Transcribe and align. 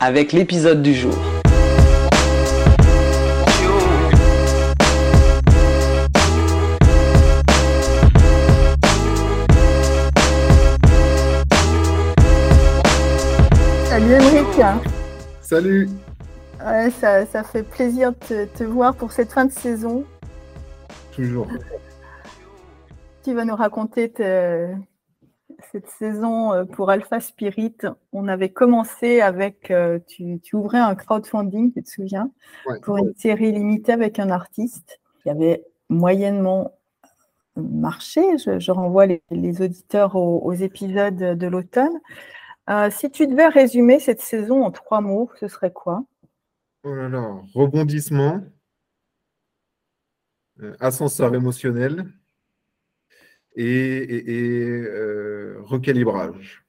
avec 0.00 0.32
l'épisode 0.32 0.82
du 0.82 0.94
jour. 0.94 1.14
Salut 13.88 14.12
Émeric. 14.12 14.60
Salut. 15.42 15.88
Ouais, 16.64 16.90
ça, 16.90 17.26
ça 17.26 17.42
fait 17.42 17.62
plaisir 17.62 18.12
de 18.12 18.16
te, 18.16 18.44
te 18.58 18.64
voir 18.64 18.94
pour 18.94 19.12
cette 19.12 19.32
fin 19.32 19.44
de 19.44 19.52
saison. 19.52 20.04
Toujours. 21.14 21.48
Tu 23.24 23.34
vas 23.34 23.44
nous 23.44 23.56
raconter 23.56 24.10
te- 24.10 24.68
cette 25.72 25.88
saison 25.88 26.52
euh, 26.52 26.64
pour 26.64 26.90
Alpha 26.90 27.20
Spirit. 27.20 27.76
On 28.12 28.28
avait 28.28 28.50
commencé 28.50 29.20
avec, 29.20 29.70
euh, 29.70 29.98
tu, 30.06 30.40
tu 30.40 30.56
ouvrais 30.56 30.78
un 30.78 30.94
crowdfunding, 30.94 31.72
tu 31.72 31.82
te 31.82 31.88
souviens, 31.88 32.30
Ouais. 32.66 32.80
pour 32.80 32.96
une 32.98 33.14
série 33.16 33.52
limitée 33.52 33.92
avec 33.92 34.18
un 34.18 34.30
artiste 34.30 35.00
qui 35.22 35.30
avait 35.30 35.64
moyennement 35.88 36.76
marché. 37.56 38.22
Je, 38.38 38.58
je 38.58 38.70
renvoie 38.72 39.06
les, 39.06 39.22
les 39.30 39.60
auditeurs 39.62 40.16
aux, 40.16 40.40
aux 40.44 40.52
épisodes 40.52 41.16
de 41.16 41.46
l'automne. 41.46 41.98
Euh, 42.68 42.90
si 42.90 43.10
tu 43.10 43.26
devais 43.26 43.48
résumer 43.48 43.98
cette 43.98 44.20
saison 44.20 44.64
en 44.64 44.70
trois 44.70 45.00
mots, 45.00 45.30
ce 45.40 45.48
serait 45.48 45.72
quoi? 45.72 46.04
Oh 46.84 46.94
là 46.94 47.08
là, 47.08 47.34
rebondissement, 47.54 48.40
ascenseur 50.78 51.34
émotionnel 51.34 52.06
et, 53.60 53.98
et- 53.98 54.30
et, 54.30 54.82
euh, 54.82 55.58
recalibrage. 55.64 56.64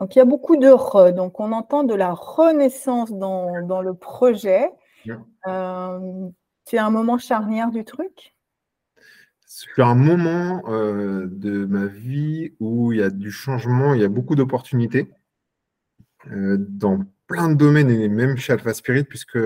Donc, 0.00 0.14
il 0.14 0.18
y 0.18 0.22
a 0.22 0.26
beaucoup 0.26 0.56
de 0.56 0.68
re. 0.68 1.12
Donc, 1.12 1.40
on 1.40 1.52
entend 1.52 1.84
de 1.84 1.94
la 1.94 2.12
renaissance 2.12 3.12
dans, 3.12 3.66
dans 3.66 3.82
le 3.82 3.94
projet. 3.94 4.70
Euh, 5.46 6.28
c'est 6.64 6.78
un 6.78 6.90
moment 6.90 7.18
charnière 7.18 7.70
du 7.70 7.84
truc? 7.84 8.36
C'est 9.46 9.80
un 9.80 9.94
moment 9.94 10.62
euh, 10.68 11.26
de 11.30 11.64
ma 11.66 11.86
vie 11.86 12.54
où 12.58 12.92
il 12.92 12.98
y 12.98 13.02
a 13.02 13.10
du 13.10 13.30
changement, 13.30 13.94
il 13.94 14.00
y 14.00 14.04
a 14.04 14.08
beaucoup 14.08 14.34
d'opportunités 14.34 15.10
euh, 16.32 16.56
dans 16.58 17.00
plein 17.28 17.48
de 17.48 17.54
domaines 17.54 17.90
et 17.90 18.08
même 18.08 18.36
chez 18.36 18.52
Alpha 18.54 18.74
Spirit, 18.74 19.04
puisque 19.04 19.38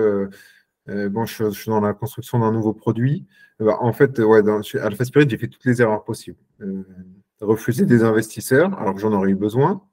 euh, 0.89 1.09
bon, 1.09 1.25
je, 1.25 1.51
suis 1.51 1.69
dans 1.69 1.79
la 1.79 1.93
construction 1.93 2.39
d'un 2.39 2.51
nouveau 2.51 2.73
produit. 2.73 3.25
Euh, 3.61 3.65
bah, 3.65 3.77
en 3.81 3.93
fait, 3.93 4.19
ouais, 4.19 4.41
chez 4.63 4.79
Alpha 4.79 5.05
Spirit, 5.05 5.29
j'ai 5.29 5.37
fait 5.37 5.47
toutes 5.47 5.65
les 5.65 5.81
erreurs 5.81 6.03
possibles. 6.03 6.37
Euh, 6.61 6.83
refuser 7.39 7.85
des 7.85 8.03
investisseurs 8.03 8.77
alors 8.79 8.93
que 8.95 9.01
j'en 9.01 9.13
aurais 9.13 9.31
eu 9.31 9.35
besoin. 9.35 9.83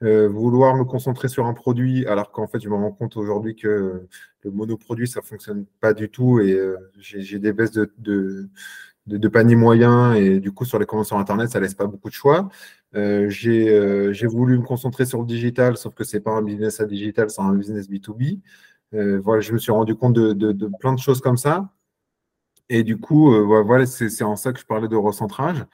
Vouloir 0.00 0.76
me 0.76 0.84
concentrer 0.84 1.26
sur 1.26 1.46
un 1.46 1.54
produit 1.54 2.06
alors 2.06 2.30
qu'en 2.30 2.46
fait, 2.46 2.60
je 2.60 2.68
me 2.68 2.76
rends 2.76 2.92
compte 2.92 3.16
aujourd'hui 3.16 3.56
que 3.56 4.06
le 4.44 4.50
monoproduit, 4.52 5.08
ça 5.08 5.22
fonctionne 5.22 5.66
pas 5.80 5.92
du 5.92 6.08
tout 6.08 6.38
et 6.38 6.56
j'ai 6.98 7.40
des 7.40 7.52
baisses 7.52 7.72
de, 7.72 7.92
de, 7.98 8.48
de, 9.06 9.28
panier 9.28 9.56
moyen 9.56 10.14
et 10.14 10.38
du 10.38 10.52
coup, 10.52 10.64
sur 10.64 10.78
les 10.78 10.86
commandes 10.86 11.06
sur 11.06 11.18
Internet, 11.18 11.50
ça 11.50 11.58
laisse 11.58 11.74
pas 11.74 11.86
beaucoup 11.88 12.10
de 12.10 12.14
choix. 12.14 12.48
J'ai 12.94 14.26
voulu 14.28 14.58
me 14.58 14.64
concentrer 14.64 15.04
sur 15.04 15.18
le 15.18 15.26
digital, 15.26 15.76
sauf 15.76 15.94
que 15.94 16.04
c'est 16.04 16.20
pas 16.20 16.30
un 16.30 16.42
business 16.42 16.78
à 16.80 16.86
digital, 16.86 17.28
c'est 17.28 17.42
un 17.42 17.54
business 17.54 17.90
B2B. 17.90 18.38
Euh, 18.94 19.20
voilà, 19.20 19.40
je 19.40 19.52
me 19.52 19.58
suis 19.58 19.72
rendu 19.72 19.94
compte 19.94 20.14
de, 20.14 20.70
plein 20.80 20.94
de 20.94 20.98
choses 20.98 21.20
comme 21.20 21.36
ça. 21.36 21.72
Et 22.68 22.82
du 22.84 22.98
coup, 22.98 23.32
euh, 23.32 23.62
voilà, 23.62 23.86
c'est 23.86 24.22
en 24.24 24.36
ça 24.36 24.52
que 24.52 24.60
je 24.60 24.66
parlais 24.66 24.88
de 24.88 24.96
recentrage. 24.96 25.64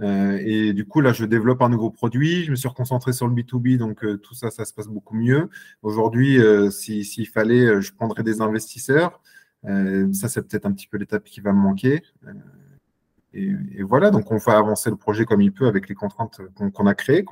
Euh, 0.00 0.38
et 0.42 0.72
du 0.74 0.86
coup, 0.86 1.00
là, 1.00 1.12
je 1.12 1.24
développe 1.24 1.62
un 1.62 1.68
nouveau 1.68 1.90
produit. 1.90 2.44
Je 2.44 2.50
me 2.50 2.56
suis 2.56 2.68
reconcentré 2.68 3.12
sur 3.12 3.26
le 3.26 3.34
B2B, 3.34 3.78
donc 3.78 4.04
tout 4.22 4.34
ça, 4.34 4.50
ça 4.50 4.64
se 4.64 4.72
passe 4.74 4.88
beaucoup 4.88 5.16
mieux. 5.16 5.48
Aujourd'hui, 5.82 6.38
si- 6.70 7.04
s'il 7.04 7.28
fallait, 7.28 7.80
je 7.80 7.92
prendrais 7.92 8.22
des 8.22 8.40
investisseurs. 8.40 9.20
Ça, 9.64 10.28
c'est 10.28 10.42
peut-être 10.46 10.66
un 10.66 10.72
petit 10.72 10.86
peu 10.86 10.98
l'étape 10.98 11.24
qui 11.24 11.40
va 11.40 11.52
me 11.52 11.60
manquer. 11.60 12.02
Et, 13.34 13.82
voilà, 13.82 14.10
donc 14.10 14.30
on 14.30 14.38
fait 14.38 14.52
avancer 14.52 14.90
le 14.90 14.96
projet 14.96 15.24
comme 15.24 15.40
il 15.40 15.52
peut 15.52 15.66
avec 15.66 15.88
les 15.88 15.94
contraintes 15.94 16.40
qu'on 16.74 16.86
a 16.86 16.94
créées. 16.94 17.24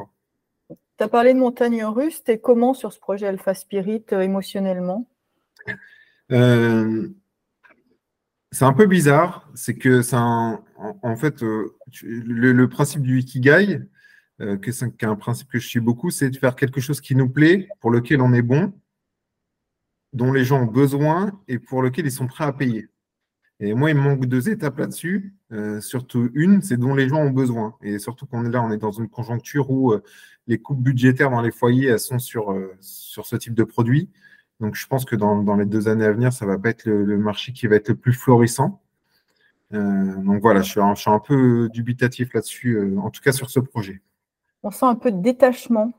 Tu 0.99 1.05
as 1.05 1.09
parlé 1.09 1.35
de 1.35 1.39
montagne 1.39 1.85
russe. 1.85 2.23
T'es 2.25 2.39
comment 2.39 2.75
sur 2.75 2.93
ce 2.93 2.99
projet 2.99 3.27
Alpha 3.27 3.55
Spirit 3.55 4.05
euh, 4.13 4.21
émotionnellement? 4.21 5.09
Euh, 6.33 7.09
c'est 8.51 8.65
un 8.65 8.73
peu 8.73 8.87
bizarre, 8.87 9.51
c'est 9.55 9.77
que 9.77 10.03
un, 10.15 10.65
en, 10.77 10.99
en 11.03 11.17
fait, 11.17 11.43
euh, 11.43 11.77
le, 12.03 12.53
le 12.53 12.69
principe 12.69 13.03
du 13.03 13.19
Ikigai, 13.21 13.81
qui 14.39 14.71
est 14.71 15.05
un 15.05 15.17
principe 15.17 15.49
que 15.49 15.59
je 15.59 15.67
suis 15.67 15.81
beaucoup, 15.81 16.11
c'est 16.11 16.29
de 16.29 16.37
faire 16.37 16.57
quelque 16.57 16.81
chose 16.81 17.01
qui 17.01 17.15
nous 17.15 17.29
plaît, 17.29 17.69
pour 17.81 17.91
lequel 17.91 18.21
on 18.21 18.35
est 18.35 18.43
bon, 18.43 18.73
dont 20.13 20.33
les 20.33 20.45
gens 20.45 20.63
ont 20.63 20.67
besoin 20.67 21.41
et 21.49 21.59
pour 21.59 21.83
lequel 21.83 22.07
ils 22.07 22.13
sont 22.13 22.27
prêts 22.27 22.45
à 22.45 22.53
payer. 22.53 22.89
Et 23.61 23.73
moi, 23.73 23.91
il 23.91 23.97
me 23.97 24.03
manque 24.03 24.27
deux 24.27 24.51
étapes 24.51 24.79
là-dessus, 24.79 25.35
euh, 25.53 25.81
surtout 25.81 26.31
une, 26.35 26.63
c'est 26.63 26.77
dont 26.77 26.95
les 26.95 27.09
gens 27.09 27.23
ont 27.23 27.31
besoin. 27.31 27.75
Et 27.83 27.99
surtout 27.99 28.27
qu'on 28.27 28.45
est 28.45 28.51
là, 28.51 28.63
on 28.63 28.71
est 28.71 28.79
dans 28.79 28.93
une 28.93 29.09
conjoncture 29.09 29.71
où 29.71 29.93
euh, 29.93 30.03
les 30.47 30.59
coupes 30.59 30.83
budgétaires 30.83 31.31
dans 31.31 31.43
les 31.43 31.51
foyers, 31.51 31.89
elles 31.89 31.99
sont 31.99 32.19
sur, 32.19 32.53
euh, 32.53 32.75
sur 32.81 33.27
ce 33.27 33.37
type 33.37 33.55
de 33.55 33.65
produit. 33.65 34.09
Donc, 34.61 34.75
je 34.75 34.87
pense 34.87 35.05
que 35.05 35.17
dans, 35.17 35.43
dans 35.43 35.57
les 35.57 35.67
deux 35.67 35.89
années 35.89 36.05
à 36.05 36.13
venir, 36.13 36.33
ça 36.33 36.47
va 36.47 36.59
pas 36.59 36.71
être 36.71 36.85
le, 36.85 37.05
le 37.05 37.19
marché 37.19 37.53
qui 37.53 37.67
va 37.67 37.77
être 37.77 37.89
le 37.89 37.97
plus 37.97 38.13
florissant. 38.13 38.83
Donc 39.73 40.41
voilà, 40.43 40.63
je 40.63 40.71
suis, 40.71 40.81
un, 40.81 40.95
je 40.95 41.01
suis 41.01 41.11
un 41.11 41.19
peu 41.19 41.69
dubitatif 41.71 42.33
là-dessus, 42.33 42.97
en 42.99 43.11
tout 43.11 43.21
cas 43.21 43.33
sur 43.33 43.51
ce 43.51 43.59
projet. 43.59 44.01
On 44.63 44.71
sent 44.71 44.87
un 44.87 44.95
peu 44.95 45.11
de 45.11 45.21
détachement. 45.21 45.93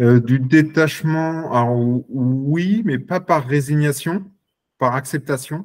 Du 0.00 0.40
détachement, 0.40 1.52
alors 1.52 1.78
oui, 2.08 2.82
mais 2.84 2.98
pas 2.98 3.20
par 3.20 3.46
résignation, 3.46 4.24
par 4.78 4.96
acceptation. 4.96 5.64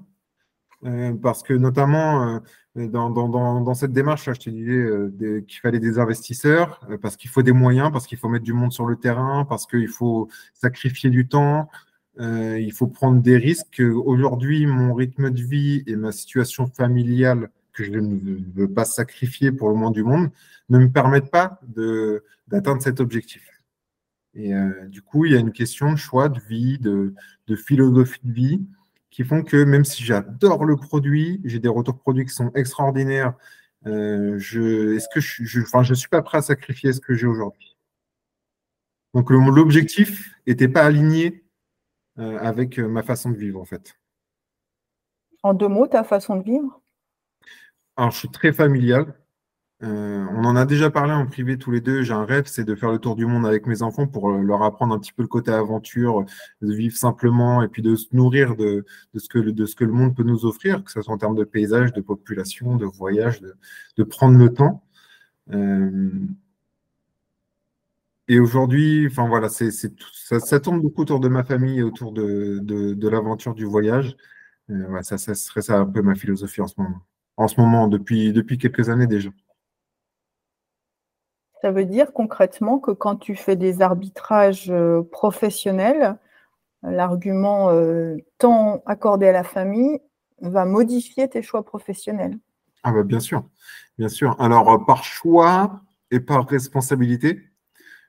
Euh, 0.86 1.14
parce 1.14 1.44
que 1.44 1.54
notamment 1.54 2.42
euh, 2.76 2.88
dans, 2.88 3.74
cette 3.74 3.94
démarche, 3.94 4.28
là, 4.28 4.34
je 4.34 4.40
te 4.40 4.50
disais 4.50 4.72
euh, 4.72 5.42
qu'il 5.48 5.60
fallait 5.62 5.80
des 5.80 5.98
investisseurs, 5.98 6.86
parce 7.02 7.16
qu'il 7.16 7.30
faut 7.30 7.42
des 7.42 7.52
moyens, 7.54 7.92
parce 7.92 8.06
qu'il 8.06 8.18
faut 8.18 8.28
mettre 8.30 8.44
du 8.44 8.54
monde 8.54 8.74
sur 8.74 8.86
le 8.86 8.98
terrain, 8.98 9.46
parce 9.46 9.66
qu'il 9.66 9.88
faut 9.88 10.28
sacrifier 10.54 11.10
du 11.10 11.28
temps, 11.28 11.70
il 12.20 12.72
faut 12.74 12.88
prendre 12.88 13.22
des 13.22 13.38
risques. 13.38 13.82
Aujourd'hui, 13.82 14.66
mon 14.66 14.94
rythme 14.94 15.32
de 15.32 15.42
vie 15.42 15.84
et 15.88 15.96
ma 15.96 16.12
situation 16.12 16.68
familiale, 16.68 17.50
que 17.74 17.84
je 17.84 17.92
ne 17.92 18.40
veux 18.54 18.72
pas 18.72 18.86
sacrifier 18.86 19.52
pour 19.52 19.70
le 19.70 19.76
moins 19.76 19.90
du 19.90 20.04
monde, 20.04 20.30
ne 20.70 20.80
me 20.80 20.92
permettent 20.92 21.32
pas 21.32 21.60
d'atteindre 22.48 22.82
cet 22.82 23.00
objectif. 23.00 23.48
Et 24.36 24.52
du 24.90 25.02
coup, 25.02 25.26
il 25.26 25.32
y 25.32 25.36
a 25.36 25.40
une 25.40 25.52
question 25.52 25.92
de 25.92 25.98
choix 25.98 26.30
de 26.30 26.40
vie, 26.40 26.78
de 26.78 27.56
philosophie 27.56 28.20
de 28.24 28.34
vie, 28.34 28.62
qui 29.14 29.24
font 29.24 29.44
que 29.44 29.64
même 29.64 29.86
si 29.86 30.04
j'adore 30.04 30.66
le 30.66 30.76
produit, 30.76 31.40
j'ai 31.46 31.60
des 31.60 31.68
retours 31.68 32.00
produits 32.00 32.26
qui 32.26 32.34
sont 32.34 32.52
extraordinaires, 32.56 33.36
euh, 33.86 34.40
je, 34.40 34.96
est-ce 34.96 35.08
que 35.14 35.20
je, 35.20 35.44
je, 35.44 35.62
enfin, 35.62 35.84
je 35.84 35.94
suis 35.94 36.10
pas 36.10 36.24
prêt 36.24 36.40
à 36.40 36.42
sacrifier 36.42 36.92
ce 36.94 37.00
que 37.00 37.14
j'ai 37.14 37.28
aujourd'hui. 37.28 37.78
Donc 39.14 39.30
l'objectif 39.30 40.34
n'était 40.48 40.68
pas 40.68 40.84
aligné 40.84 41.44
euh, 42.18 42.40
avec 42.40 42.80
euh, 42.80 42.88
ma 42.88 43.04
façon 43.04 43.30
de 43.30 43.38
vivre 43.38 43.62
en 43.62 43.66
fait. 43.66 43.96
En 45.44 45.54
deux 45.54 45.68
mots, 45.68 45.86
ta 45.86 46.04
façon 46.04 46.38
de 46.38 46.44
vivre? 46.44 46.82
Alors 47.96 48.10
je 48.10 48.18
suis 48.18 48.32
très 48.32 48.52
familial. 48.52 49.14
Euh, 49.84 50.26
on 50.32 50.46
en 50.46 50.56
a 50.56 50.66
déjà 50.66 50.90
parlé 50.90 51.12
en 51.12 51.26
privé 51.26 51.58
tous 51.58 51.72
les 51.72 51.82
deux. 51.82 52.04
J'ai 52.04 52.14
un 52.14 52.26
rêve, 52.26 52.46
c'est 52.48 52.64
de 52.64 52.74
faire 52.76 52.92
le 52.92 53.00
tour 53.00 53.16
du 53.16 53.26
monde 53.26 53.46
avec 53.46 53.68
mes 53.68 53.82
enfants 53.82 54.08
pour 54.08 54.32
euh, 54.32 54.42
leur 54.42 54.64
apprendre 54.64 54.96
un 54.96 55.00
petit 55.00 55.12
peu 55.12 55.24
le 55.24 55.28
côté 55.28 55.52
aventure, 55.52 56.26
de 56.62 56.74
vivre 56.74 56.96
simplement 56.96 57.62
et 57.62 57.68
puis 57.68 57.82
de 57.82 57.96
se 57.96 58.08
nourrir 58.14 58.56
de, 58.56 58.86
de 59.14 59.20
ce, 59.20 59.28
que, 59.28 59.40
de 59.40 59.66
ce 59.66 59.76
que 59.76 59.84
le 59.84 59.92
monde 59.92 60.16
peut 60.16 60.24
nous 60.24 60.46
offrir, 60.46 60.84
que 60.84 60.92
ce 60.92 61.02
soit 61.02 61.14
en 61.14 61.18
termes 61.18 61.36
de 61.36 61.44
paysage, 61.44 61.92
de 61.94 62.02
population, 62.02 62.78
de 62.78 62.86
voyage, 62.86 63.42
de, 63.42 63.56
de 63.98 64.04
prendre 64.04 64.38
le 64.38 64.54
temps. 64.54 64.84
Euh, 65.52 66.10
et 68.30 68.40
aujourd'hui, 68.40 69.08
enfin 69.08 69.28
voilà, 69.28 69.50
c'est, 69.50 69.70
ça, 69.72 70.40
ça 70.40 70.60
tourne 70.60 70.80
beaucoup 70.82 71.02
autour 71.02 71.20
de 71.20 71.28
ma 71.28 71.44
famille 71.44 71.80
et 71.80 71.84
autour 71.84 72.14
de, 72.14 72.60
de, 72.62 73.10
l'aventure 73.10 73.54
du 73.54 73.66
voyage. 73.66 74.16
Euh, 74.70 75.02
ça, 75.02 75.18
ça 75.18 75.36
serait 75.36 75.62
ça 75.62 75.80
un 75.80 75.86
peu 75.86 76.02
ma 76.02 76.16
philosophie 76.16 76.62
en 76.62 76.68
ce 76.68 76.76
moment. 76.78 77.02
En 77.38 77.48
ce 77.48 77.60
moment, 77.60 77.88
depuis, 77.88 78.32
depuis 78.32 78.58
quelques 78.58 78.90
années 78.90 79.08
déjà. 79.08 79.30
Ça 81.64 81.72
veut 81.72 81.86
dire 81.86 82.12
concrètement 82.12 82.78
que 82.78 82.92
quand 82.92 83.16
tu 83.16 83.38
fais 83.38 83.56
des 83.56 83.82
arbitrages 83.82 84.70
euh, 84.70 85.02
professionnels, 85.02 86.18
l'argument 86.82 87.70
euh, 87.70 88.18
temps 88.38 88.84
accordé 88.86 89.28
à 89.28 89.32
la 89.32 89.46
famille 89.46 90.02
va 90.42 90.66
modifier 90.66 91.30
tes 91.30 91.42
choix 91.42 91.64
professionnels. 91.64 92.38
Ah 92.84 92.92
bah 92.92 93.04
bien 93.04 93.22
sûr, 93.22 93.46
bien 93.98 94.10
sûr. 94.10 94.36
Alors 94.42 94.74
euh, 94.74 94.78
par 94.86 95.06
choix 95.06 95.80
et 96.12 96.20
par 96.20 96.46
responsabilité, 96.50 97.42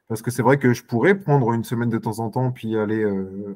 parce 0.09 0.21
que 0.21 0.33
c'est 0.33 0.43
vrai 0.43 0.59
que 0.59 0.73
je 0.73 0.83
pourrais 0.83 1.15
prendre 1.15 1.53
une 1.53 1.63
semaine 1.63 1.91
de 1.91 1.99
temps 1.99 2.19
en 2.19 2.31
temps 2.31 2.51
puis 2.51 2.77
aller, 2.77 3.05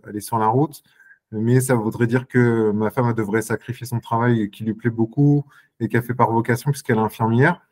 aller 0.04 0.20
sur 0.20 0.38
la 0.38 0.46
route, 0.46 0.84
mais 1.32 1.60
ça 1.60 1.74
voudrait 1.74 2.06
dire 2.06 2.28
que 2.28 2.70
ma 2.70 2.92
femme 2.92 3.12
devrait 3.14 3.42
sacrifier 3.42 3.84
son 3.84 3.98
travail 3.98 4.48
qui 4.50 4.62
lui 4.62 4.74
plaît 4.74 4.90
beaucoup 4.90 5.44
et 5.80 5.88
qu'elle 5.88 6.04
fait 6.04 6.14
par 6.14 6.30
vocation 6.30 6.70
puisqu'elle 6.70 6.98
est 6.98 7.00
infirmière. 7.00 7.62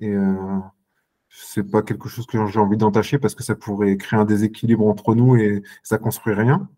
Et 0.00 0.12
c'est 1.38 1.64
pas 1.64 1.82
quelque 1.82 2.08
chose 2.08 2.26
que 2.26 2.46
j'ai 2.46 2.58
envie 2.58 2.78
d'entacher 2.78 3.18
parce 3.18 3.34
que 3.34 3.42
ça 3.42 3.54
pourrait 3.54 3.96
créer 3.96 4.18
un 4.18 4.24
déséquilibre 4.24 4.86
entre 4.86 5.14
nous 5.14 5.36
et 5.36 5.62
ça 5.82 5.98
construit 5.98 6.32
rien. 6.32 6.68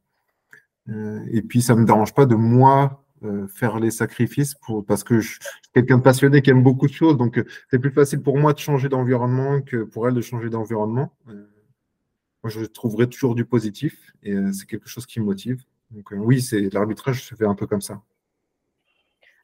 Euh, 0.88 1.24
et 1.30 1.42
puis 1.42 1.62
ça 1.62 1.76
me 1.76 1.84
dérange 1.84 2.12
pas 2.12 2.26
de 2.26 2.34
moi 2.34 3.04
euh, 3.22 3.46
faire 3.46 3.78
les 3.78 3.90
sacrifices 3.90 4.54
pour 4.54 4.84
parce 4.84 5.04
que 5.04 5.20
je, 5.20 5.32
suis 5.32 5.40
quelqu'un 5.74 5.98
de 5.98 6.02
passionné 6.02 6.42
qui 6.42 6.50
aime 6.50 6.62
beaucoup 6.62 6.86
de 6.86 6.92
choses, 6.92 7.16
donc 7.16 7.38
euh, 7.38 7.44
c'est 7.70 7.78
plus 7.78 7.90
facile 7.90 8.20
pour 8.20 8.36
moi 8.38 8.52
de 8.52 8.58
changer 8.58 8.88
d'environnement 8.88 9.60
que 9.60 9.84
pour 9.84 10.08
elle 10.08 10.14
de 10.14 10.20
changer 10.20 10.50
d'environnement. 10.50 11.12
moi, 11.26 12.50
je 12.50 12.64
trouverai 12.64 13.08
toujours 13.08 13.34
du 13.34 13.44
positif 13.44 14.12
et 14.22 14.34
c'est 14.52 14.66
quelque 14.66 14.88
chose 14.88 15.06
qui 15.06 15.20
me 15.20 15.26
motive. 15.26 15.62
Donc 15.90 16.12
oui, 16.12 16.40
c'est 16.40 16.72
l'arbitrage 16.72 17.22
se 17.22 17.34
fait 17.34 17.46
un 17.46 17.54
peu 17.54 17.66
comme 17.66 17.80
ça. 17.80 18.02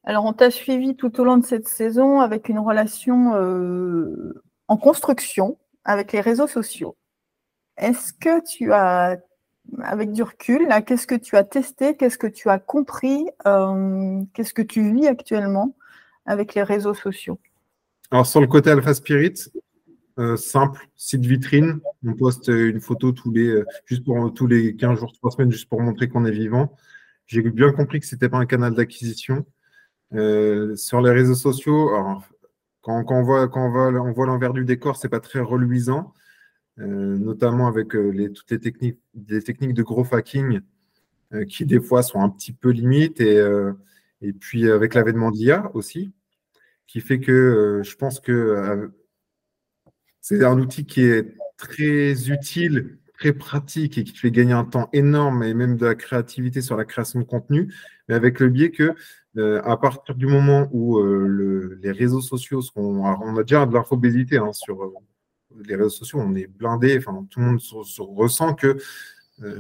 Alors, 0.02 0.24
on 0.26 0.34
t'a 0.34 0.50
suivi 0.50 0.96
tout 0.96 1.18
au 1.20 1.24
long 1.24 1.38
de 1.38 1.44
cette 1.44 1.66
saison 1.66 2.20
avec 2.20 2.48
une 2.50 2.58
relation 2.58 3.32
en 4.68 4.76
construction 4.76 5.58
avec 5.84 6.12
les 6.12 6.20
réseaux 6.20 6.46
sociaux. 6.46 6.96
Est-ce 7.76 8.12
que 8.12 8.44
tu 8.46 8.72
as, 8.72 9.18
avec 9.82 10.12
du 10.12 10.22
recul, 10.22 10.68
qu'est-ce 10.86 11.06
que 11.06 11.14
tu 11.14 11.36
as 11.36 11.44
testé, 11.44 11.96
qu'est-ce 11.96 12.18
que 12.18 12.26
tu 12.26 12.48
as 12.48 12.58
compris, 12.58 13.26
euh, 13.46 14.22
qu'est-ce 14.32 14.54
que 14.54 14.62
tu 14.62 14.92
vis 14.92 15.06
actuellement 15.06 15.76
avec 16.26 16.54
les 16.54 16.62
réseaux 16.62 16.94
sociaux? 16.94 17.38
Alors 18.10 18.26
sur 18.26 18.40
le 18.40 18.46
côté 18.46 18.70
Alpha 18.70 18.94
Spirit, 18.94 19.34
euh, 20.18 20.36
simple, 20.36 20.86
site 20.94 21.26
vitrine, 21.26 21.80
on 22.06 22.14
poste 22.14 22.48
une 22.48 22.80
photo 22.80 23.12
tous 23.12 23.32
les, 23.32 23.48
euh, 23.48 23.66
juste 23.86 24.04
pour 24.04 24.32
tous 24.32 24.46
les 24.46 24.76
15 24.76 24.98
jours, 24.98 25.12
3 25.12 25.32
semaines, 25.32 25.50
juste 25.50 25.68
pour 25.68 25.80
montrer 25.80 26.08
qu'on 26.08 26.24
est 26.24 26.30
vivant. 26.30 26.76
J'ai 27.26 27.42
bien 27.42 27.72
compris 27.72 28.00
que 28.00 28.06
ce 28.06 28.14
n'était 28.14 28.28
pas 28.28 28.38
un 28.38 28.46
canal 28.46 28.74
d'acquisition. 28.74 29.44
sur 30.76 31.00
les 31.00 31.10
réseaux 31.10 31.34
sociaux, 31.34 31.88
alors, 31.88 32.22
quand, 32.84 33.10
on 33.10 33.22
voit, 33.22 33.48
quand 33.48 33.66
on 33.66 34.12
voit, 34.12 34.26
l'envers 34.26 34.52
du 34.52 34.64
décor, 34.66 34.96
c'est 34.96 35.08
pas 35.08 35.20
très 35.20 35.40
reluisant, 35.40 36.12
euh, 36.78 36.84
notamment 37.16 37.66
avec 37.66 37.96
euh, 37.96 38.10
les, 38.10 38.30
toutes 38.30 38.50
les 38.50 38.60
techniques, 38.60 38.98
des 39.14 39.40
techniques 39.42 39.72
de 39.72 39.82
gros 39.82 40.06
hacking 40.14 40.60
euh, 41.32 41.46
qui 41.46 41.64
des 41.64 41.80
fois 41.80 42.02
sont 42.02 42.20
un 42.20 42.28
petit 42.28 42.52
peu 42.52 42.70
limites 42.70 43.22
et, 43.22 43.42
et 44.20 44.32
puis 44.34 44.70
avec 44.70 44.92
l'avènement 44.92 45.30
d'IA 45.30 45.70
aussi, 45.74 46.12
qui 46.86 47.00
fait 47.00 47.20
que 47.20 47.80
je 47.82 47.96
pense 47.96 48.20
que 48.20 48.92
c'est 50.20 50.44
un 50.44 50.58
outil 50.58 50.84
qui 50.84 51.02
est 51.04 51.34
très 51.56 52.30
utile, 52.30 52.98
très 53.18 53.32
pratique 53.32 53.98
et 53.98 54.04
qui 54.04 54.16
fait 54.16 54.30
gagner 54.30 54.52
un 54.52 54.64
temps 54.64 54.88
énorme 54.92 55.42
et 55.42 55.54
même 55.54 55.76
de 55.76 55.86
la 55.86 55.94
créativité 55.94 56.60
sur 56.60 56.76
la 56.76 56.84
création 56.84 57.20
de 57.20 57.24
contenu, 57.24 57.72
mais 58.08 58.14
avec 58.14 58.40
le 58.40 58.48
biais 58.48 58.70
que 58.70 58.94
euh, 59.36 59.60
à 59.64 59.76
partir 59.76 60.14
du 60.14 60.26
moment 60.26 60.68
où 60.72 60.98
euh, 60.98 61.78
les 61.82 61.90
réseaux 61.90 62.20
sociaux 62.20 62.62
seront. 62.62 63.04
on 63.04 63.36
a 63.36 63.42
déjà 63.42 63.66
de 63.66 63.74
l'infobésité 63.74 64.38
hein, 64.38 64.52
sur 64.52 64.84
euh, 64.84 64.92
les 65.66 65.74
réseaux 65.74 65.88
sociaux, 65.88 66.20
on 66.20 66.34
est 66.34 66.46
blindé, 66.46 66.96
enfin, 66.98 67.26
tout 67.30 67.40
le 67.40 67.46
monde 67.46 67.60
se, 67.60 68.00
ressent 68.00 68.54
que 68.54 68.76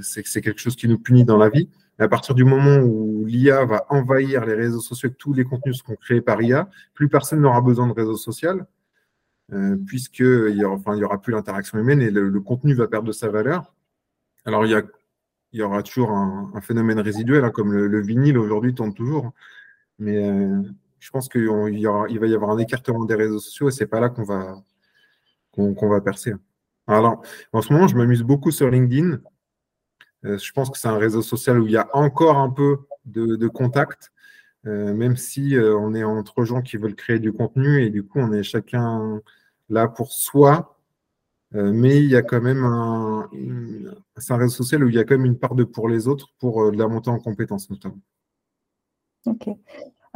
c'est 0.02 0.22
quelque 0.40 0.60
chose 0.60 0.76
qui 0.76 0.86
nous 0.86 0.98
punit 0.98 1.24
dans 1.24 1.36
la 1.36 1.48
vie. 1.48 1.68
à 1.98 2.08
partir 2.08 2.34
du 2.36 2.44
moment 2.44 2.78
où 2.78 3.24
l'IA 3.26 3.64
va 3.64 3.84
envahir 3.90 4.44
les 4.44 4.54
réseaux 4.54 4.80
sociaux 4.80 5.08
et 5.08 5.14
tous 5.14 5.32
les 5.32 5.44
contenus 5.44 5.78
seront 5.78 5.96
créés 5.96 6.20
par 6.20 6.40
IA, 6.42 6.68
plus 6.94 7.08
personne 7.08 7.40
n'aura 7.40 7.60
besoin 7.60 7.88
de 7.88 7.92
réseau 7.92 8.16
social, 8.16 8.66
puisqu'il 9.86 10.54
n'y 10.54 10.64
aura, 10.64 10.96
aura 10.96 11.20
plus 11.20 11.32
l'interaction 11.32 11.78
humaine 11.78 12.00
et 12.00 12.10
le, 12.10 12.40
contenu 12.40 12.74
va 12.74 12.88
perdre 12.88 13.08
de 13.08 13.12
sa 13.12 13.28
valeur. 13.28 13.74
Alors, 14.44 14.66
il 14.66 14.84
y, 15.52 15.62
aura 15.62 15.82
toujours 15.82 16.10
un, 16.10 16.60
phénomène 16.60 16.98
résiduel, 17.00 17.44
hein, 17.44 17.50
comme 17.50 17.72
le, 17.72 17.86
le 17.86 18.00
vinyle 18.00 18.38
aujourd'hui 18.38 18.74
tourne 18.74 18.94
toujours. 18.94 19.32
Mais 19.98 20.28
euh, 20.28 20.62
je 20.98 21.10
pense 21.10 21.28
qu'il 21.28 21.42
il 21.42 22.18
va 22.18 22.26
y 22.26 22.34
avoir 22.34 22.50
un 22.50 22.58
écartement 22.58 23.04
des 23.04 23.14
réseaux 23.14 23.38
sociaux 23.38 23.68
et 23.68 23.72
c'est 23.72 23.86
pas 23.86 24.00
là 24.00 24.08
qu'on 24.08 24.24
va, 24.24 26.00
percer. 26.00 26.34
Alors, 26.86 27.22
en 27.52 27.62
ce 27.62 27.72
moment, 27.72 27.88
je 27.88 27.96
m'amuse 27.96 28.22
beaucoup 28.22 28.50
sur 28.50 28.70
LinkedIn. 28.70 29.18
Euh, 30.24 30.38
je 30.38 30.52
pense 30.52 30.70
que 30.70 30.78
c'est 30.78 30.88
un 30.88 30.98
réseau 30.98 31.22
social 31.22 31.60
où 31.60 31.66
il 31.66 31.72
y 31.72 31.76
a 31.76 31.88
encore 31.94 32.38
un 32.38 32.50
peu 32.50 32.78
de, 33.04 33.48
contact, 33.48 34.12
euh, 34.12 34.12
même 34.64 35.16
si 35.16 35.56
on 35.58 35.94
est 35.94 36.04
entre 36.04 36.44
gens 36.44 36.62
qui 36.62 36.76
veulent 36.76 36.94
créer 36.94 37.18
du 37.18 37.32
contenu 37.32 37.82
et 37.82 37.90
du 37.90 38.02
coup, 38.02 38.18
on 38.18 38.32
est 38.32 38.42
chacun 38.42 39.20
là 39.68 39.88
pour 39.88 40.12
soi. 40.12 40.78
mais 41.52 41.98
il 41.98 42.10
y 42.10 42.16
a 42.16 42.22
quand 42.22 42.40
même 42.40 42.64
un, 42.64 43.28
c'est 44.16 44.32
un 44.32 44.38
réseau 44.38 44.62
social 44.62 44.84
où 44.84 44.88
il 44.88 44.94
y 44.94 44.98
a 44.98 45.04
quand 45.04 45.16
même 45.16 45.26
une 45.26 45.38
part 45.38 45.54
de 45.54 45.64
pour 45.64 45.88
les 45.88 46.08
autres 46.08 46.28
pour 46.38 46.72
de 46.72 46.78
la 46.78 46.88
montée 46.88 47.10
en 47.10 47.18
compétences 47.18 47.70
notamment. 47.70 48.00
Ok. 49.26 49.48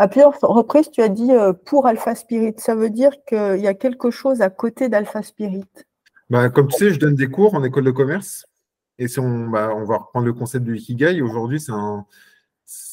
À 0.00 0.06
plusieurs 0.06 0.38
reprises, 0.40 0.90
tu 0.92 1.02
as 1.02 1.08
dit 1.08 1.32
euh, 1.32 1.52
pour 1.52 1.86
Alpha 1.86 2.14
Spirit. 2.14 2.54
Ça 2.58 2.76
veut 2.76 2.88
dire 2.88 3.10
qu'il 3.26 3.58
y 3.60 3.66
a 3.66 3.74
quelque 3.74 4.12
chose 4.12 4.40
à 4.42 4.48
côté 4.48 4.88
d'Alpha 4.88 5.22
Spirit. 5.22 5.64
Bah, 6.30 6.48
comme 6.50 6.68
tu 6.68 6.76
sais, 6.76 6.90
je 6.92 7.00
donne 7.00 7.16
des 7.16 7.28
cours 7.28 7.54
en 7.54 7.64
école 7.64 7.84
de 7.84 7.90
commerce. 7.90 8.46
Et 8.98 9.08
si 9.08 9.18
on, 9.18 9.48
bah, 9.48 9.72
on 9.74 9.84
va 9.84 9.96
reprendre 9.98 10.26
le 10.26 10.32
concept 10.32 10.64
du 10.64 10.76
Ikigai, 10.76 11.20
aujourd'hui, 11.20 11.58
c'est 11.58 11.72
un, 11.72 12.06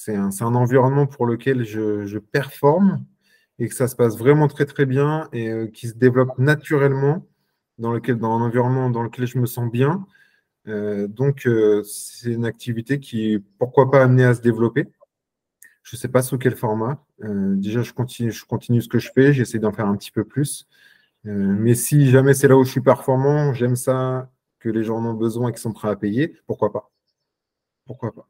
un, 0.08 0.56
environnement 0.56 1.08
pour 1.08 1.26
lequel 1.26 1.64
je, 1.66 2.18
performe 2.18 3.06
et 3.60 3.68
que 3.68 3.76
ça 3.76 3.88
se 3.88 3.96
passe 3.96 4.18
vraiment 4.18 4.48
très 4.48 4.66
très 4.66 4.86
bien 4.86 5.30
et 5.32 5.50
euh, 5.50 5.68
qui 5.68 5.88
se 5.88 5.94
développe 5.94 6.38
naturellement, 6.38 7.28
dans, 7.78 7.92
lequel, 7.92 8.18
dans 8.18 8.38
un 8.38 8.42
environnement 8.42 8.90
dans 8.90 9.04
lequel 9.04 9.28
je 9.28 9.38
me 9.40 9.46
sens 9.46 9.72
bien. 9.72 10.06
Euh, 10.68 11.08
donc, 11.08 11.48
c'est 11.84 12.32
une 12.32 12.46
activité 12.46 13.00
qui, 13.00 13.44
pourquoi 13.60 13.92
pas, 13.92 14.04
amenée 14.04 14.26
à 14.26 14.34
se 14.34 14.42
développer. 14.42 14.88
Je 15.86 15.96
ne 15.96 16.00
sais 16.00 16.08
pas 16.08 16.24
sous 16.24 16.40
quel 16.40 16.56
format. 16.56 17.06
Euh, 17.24 17.56
déjà, 17.56 17.84
je 17.84 17.94
continue, 17.94 18.32
je 18.32 18.44
continue 18.46 18.82
ce 18.82 18.90
que 18.90 18.98
je 19.00 19.12
fais, 19.14 19.34
j'essaie 19.34 19.60
d'en 19.60 19.72
faire 19.72 19.88
un 19.88 19.96
petit 19.96 20.12
peu 20.12 20.26
plus. 20.26 20.68
Euh, 21.28 21.32
mais 21.32 21.76
si 21.76 22.10
jamais 22.10 22.34
c'est 22.34 22.48
là 22.48 22.58
où 22.58 22.64
je 22.64 22.72
suis 22.72 22.82
performant, 22.82 23.54
j'aime 23.54 23.76
ça, 23.76 24.32
que 24.60 24.70
les 24.70 24.84
gens 24.84 24.98
en 24.98 25.06
ont 25.06 25.14
besoin 25.14 25.50
et 25.50 25.52
qu'ils 25.54 25.62
sont 25.62 25.74
prêts 25.74 25.90
à 25.90 25.96
payer, 25.96 26.40
pourquoi 26.48 26.74
pas? 26.74 26.92
Pourquoi 27.86 28.14
pas? 28.14 28.28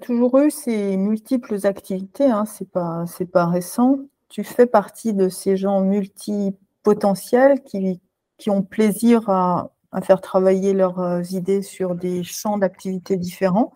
Toujours 0.00 0.38
eu 0.38 0.50
ces 0.50 0.96
multiples 0.96 1.66
activités, 1.66 2.24
hein, 2.24 2.46
ce 2.46 2.64
n'est 2.64 2.70
pas, 2.70 3.04
pas 3.32 3.46
récent. 3.46 3.98
Tu 4.28 4.42
fais 4.44 4.66
partie 4.66 5.12
de 5.12 5.28
ces 5.28 5.56
gens 5.56 5.82
multipotentiels 5.82 7.62
qui, 7.62 8.00
qui 8.38 8.50
ont 8.50 8.62
plaisir 8.62 9.28
à, 9.28 9.70
à 9.92 10.00
faire 10.00 10.20
travailler 10.20 10.72
leurs 10.72 10.98
euh, 10.98 11.22
idées 11.30 11.62
sur 11.62 11.94
des 11.94 12.22
champs 12.22 12.58
d'activités 12.58 13.16
différents. 13.16 13.72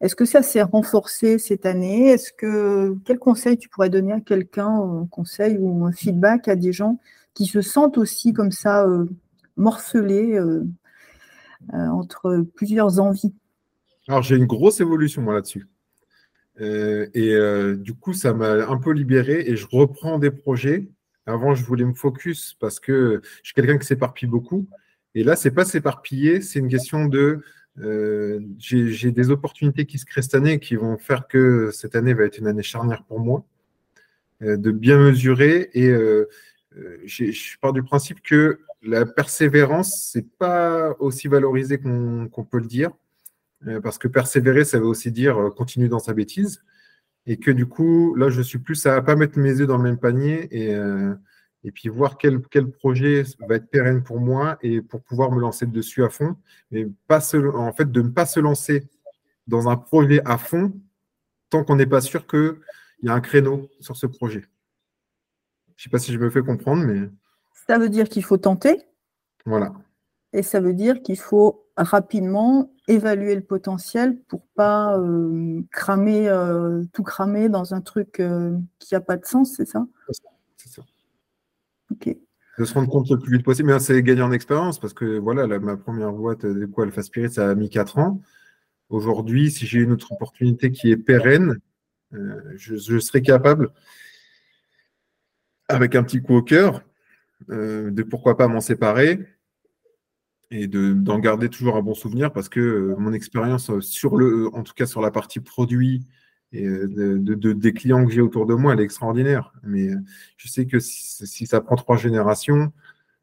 Est-ce 0.00 0.16
que 0.16 0.24
ça 0.24 0.42
s'est 0.42 0.62
renforcé 0.62 1.38
cette 1.38 1.64
année? 1.64 2.08
Est-ce 2.08 2.32
que 2.32 2.96
quel 3.04 3.18
conseil 3.18 3.56
tu 3.56 3.68
pourrais 3.68 3.90
donner 3.90 4.12
à 4.12 4.20
quelqu'un, 4.20 4.68
un 4.68 5.06
conseil 5.06 5.56
ou 5.58 5.84
un 5.86 5.92
feedback 5.92 6.48
à 6.48 6.56
des 6.56 6.72
gens 6.72 6.98
qui 7.32 7.46
se 7.46 7.60
sentent 7.60 7.96
aussi 7.96 8.32
comme 8.32 8.50
ça 8.50 8.84
euh, 8.84 9.06
morcelés 9.56 10.34
euh, 10.34 10.64
entre 11.72 12.44
plusieurs 12.54 12.98
envies 12.98 13.32
Alors 14.08 14.22
j'ai 14.22 14.36
une 14.36 14.46
grosse 14.46 14.80
évolution 14.80 15.22
moi 15.22 15.34
là-dessus. 15.34 15.66
et 16.60 17.36
du 17.76 17.94
coup, 17.94 18.12
ça 18.12 18.34
m'a 18.34 18.66
un 18.68 18.76
peu 18.78 18.92
libéré 18.92 19.44
et 19.46 19.56
je 19.56 19.66
reprends 19.70 20.18
des 20.18 20.30
projets. 20.30 20.88
Avant, 21.26 21.54
je 21.54 21.64
voulais 21.64 21.84
me 21.84 21.94
focus 21.94 22.54
parce 22.60 22.80
que 22.80 23.22
je 23.42 23.46
suis 23.46 23.54
quelqu'un 23.54 23.78
qui 23.78 23.86
s'éparpille 23.86 24.28
beaucoup. 24.28 24.68
Et 25.14 25.24
là, 25.24 25.36
c'est 25.36 25.52
pas 25.52 25.64
s'éparpiller, 25.64 26.40
c'est 26.40 26.58
une 26.58 26.68
question 26.68 27.06
de 27.06 27.42
euh, 27.80 28.40
j'ai 28.58 29.10
des 29.10 29.30
opportunités 29.30 29.84
qui 29.84 29.98
se 29.98 30.04
créent 30.04 30.22
cette 30.22 30.34
année 30.34 30.60
qui 30.60 30.76
vont 30.76 30.96
faire 30.96 31.26
que 31.26 31.70
cette 31.72 31.96
année 31.96 32.14
va 32.14 32.24
être 32.24 32.38
une 32.38 32.46
année 32.46 32.62
charnière 32.62 33.02
pour 33.04 33.20
moi, 33.20 33.44
euh, 34.42 34.56
de 34.56 34.70
bien 34.70 34.98
mesurer. 34.98 35.70
Et 35.74 35.88
euh, 35.88 36.28
je 37.04 37.58
pars 37.60 37.72
du 37.72 37.82
principe 37.82 38.20
que 38.22 38.60
la 38.82 39.06
persévérance, 39.06 40.10
c'est 40.12 40.28
pas 40.38 40.94
aussi 40.98 41.28
valorisé 41.28 41.78
qu'on 41.78 42.46
peut 42.50 42.58
le 42.58 42.66
dire, 42.66 42.90
parce 43.82 43.98
que 43.98 44.08
persévérer, 44.08 44.64
ça 44.64 44.78
veut 44.78 44.86
aussi 44.86 45.10
dire 45.12 45.50
continuer 45.56 45.88
dans 45.88 45.98
sa 45.98 46.14
bêtise. 46.14 46.62
Et 47.26 47.38
que 47.38 47.50
du 47.50 47.66
coup, 47.66 48.14
là, 48.16 48.28
je 48.28 48.42
suis 48.42 48.58
plus 48.58 48.84
à 48.86 49.00
pas 49.00 49.16
mettre 49.16 49.38
mes 49.38 49.60
œufs 49.60 49.66
dans 49.66 49.78
le 49.78 49.82
même 49.82 49.98
panier 49.98 50.48
et 50.50 50.76
et 51.64 51.72
puis 51.72 51.88
voir 51.88 52.18
quel, 52.18 52.40
quel, 52.50 52.70
projet 52.70 53.24
va 53.48 53.56
être 53.56 53.68
pérenne 53.68 54.02
pour 54.04 54.20
moi 54.20 54.58
et 54.62 54.82
pour 54.82 55.02
pouvoir 55.02 55.32
me 55.32 55.40
lancer 55.40 55.64
dessus 55.66 56.04
à 56.04 56.10
fond. 56.10 56.36
Mais 56.70 56.86
pas 57.08 57.20
en 57.54 57.72
fait, 57.72 57.90
de 57.90 58.02
ne 58.02 58.10
pas 58.10 58.26
se 58.26 58.38
lancer 58.38 58.86
dans 59.46 59.68
un 59.68 59.76
projet 59.76 60.20
à 60.26 60.36
fond 60.36 60.72
tant 61.48 61.64
qu'on 61.64 61.76
n'est 61.76 61.86
pas 61.86 62.02
sûr 62.02 62.26
qu'il 62.26 62.58
y 63.02 63.08
a 63.08 63.14
un 63.14 63.20
créneau 63.20 63.70
sur 63.80 63.96
ce 63.96 64.06
projet. 64.06 64.44
Je 65.76 65.80
ne 65.80 65.84
sais 65.84 65.90
pas 65.90 65.98
si 65.98 66.12
je 66.12 66.18
me 66.18 66.30
fais 66.30 66.42
comprendre, 66.42 66.84
mais. 66.84 67.08
Ça 67.66 67.78
veut 67.78 67.88
dire 67.88 68.08
qu'il 68.10 68.22
faut 68.22 68.36
tenter 68.36 68.82
Voilà. 69.46 69.72
Et 70.34 70.42
ça 70.42 70.60
veut 70.60 70.74
dire 70.74 71.02
qu'il 71.02 71.18
faut 71.18 71.63
rapidement 71.76 72.72
évaluer 72.86 73.34
le 73.34 73.40
potentiel 73.40 74.18
pour 74.28 74.46
pas 74.54 74.98
euh, 74.98 75.62
cramer, 75.72 76.28
euh, 76.28 76.84
tout 76.92 77.02
cramer 77.02 77.48
dans 77.48 77.74
un 77.74 77.80
truc 77.80 78.20
euh, 78.20 78.56
qui 78.78 78.94
n'a 78.94 79.00
pas 79.00 79.16
de 79.16 79.24
sens, 79.24 79.54
c'est 79.56 79.66
ça? 79.66 79.86
C'est 80.56 80.68
ça. 80.68 80.82
Ok. 81.90 82.16
De 82.58 82.64
se 82.64 82.74
rendre 82.74 82.88
compte 82.88 83.10
le 83.10 83.18
plus 83.18 83.36
vite 83.36 83.44
possible. 83.44 83.72
Mais 83.72 83.78
c'est 83.80 84.00
gagner 84.02 84.22
en 84.22 84.30
expérience 84.30 84.78
parce 84.78 84.94
que 84.94 85.18
voilà, 85.18 85.46
ma 85.58 85.76
première 85.76 86.12
boîte 86.12 86.46
de 86.46 86.66
quoi 86.66 86.84
Alpha 86.84 87.02
Spirit, 87.02 87.32
ça 87.32 87.50
a 87.50 87.54
mis 87.54 87.68
4 87.68 87.98
ans. 87.98 88.20
Aujourd'hui, 88.90 89.50
si 89.50 89.66
j'ai 89.66 89.80
une 89.80 89.92
autre 89.92 90.12
opportunité 90.12 90.70
qui 90.70 90.92
est 90.92 90.96
pérenne, 90.96 91.58
je, 92.12 92.76
je, 92.76 92.98
serai 93.00 93.22
capable, 93.22 93.70
avec 95.68 95.96
un 95.96 96.04
petit 96.04 96.22
coup 96.22 96.36
au 96.36 96.42
cœur, 96.42 96.84
de 97.48 98.02
pourquoi 98.04 98.36
pas 98.36 98.46
m'en 98.46 98.60
séparer 98.60 99.26
et 100.54 100.68
d'en 100.68 101.18
garder 101.18 101.50
toujours 101.50 101.76
un 101.76 101.82
bon 101.82 101.94
souvenir 101.94 102.32
parce 102.32 102.48
que 102.48 102.60
euh, 102.60 102.94
mon 102.96 103.12
expérience 103.12 103.70
euh, 103.70 103.80
sur 103.80 104.16
le, 104.16 104.54
en 104.54 104.62
tout 104.62 104.72
cas 104.72 104.86
sur 104.86 105.00
la 105.00 105.10
partie 105.10 105.40
produit 105.40 106.06
et 106.52 106.64
euh, 106.64 106.86
de, 107.18 107.52
des 107.52 107.72
clients 107.72 108.06
que 108.06 108.12
j'ai 108.12 108.20
autour 108.20 108.46
de 108.46 108.54
moi, 108.54 108.72
elle 108.72 108.80
est 108.80 108.84
extraordinaire. 108.84 109.52
Mais 109.64 109.88
je 110.36 110.48
sais 110.48 110.66
que 110.66 110.78
si, 110.78 111.46
ça 111.46 111.60
prend 111.60 111.74
trois 111.74 111.96
générations, 111.96 112.72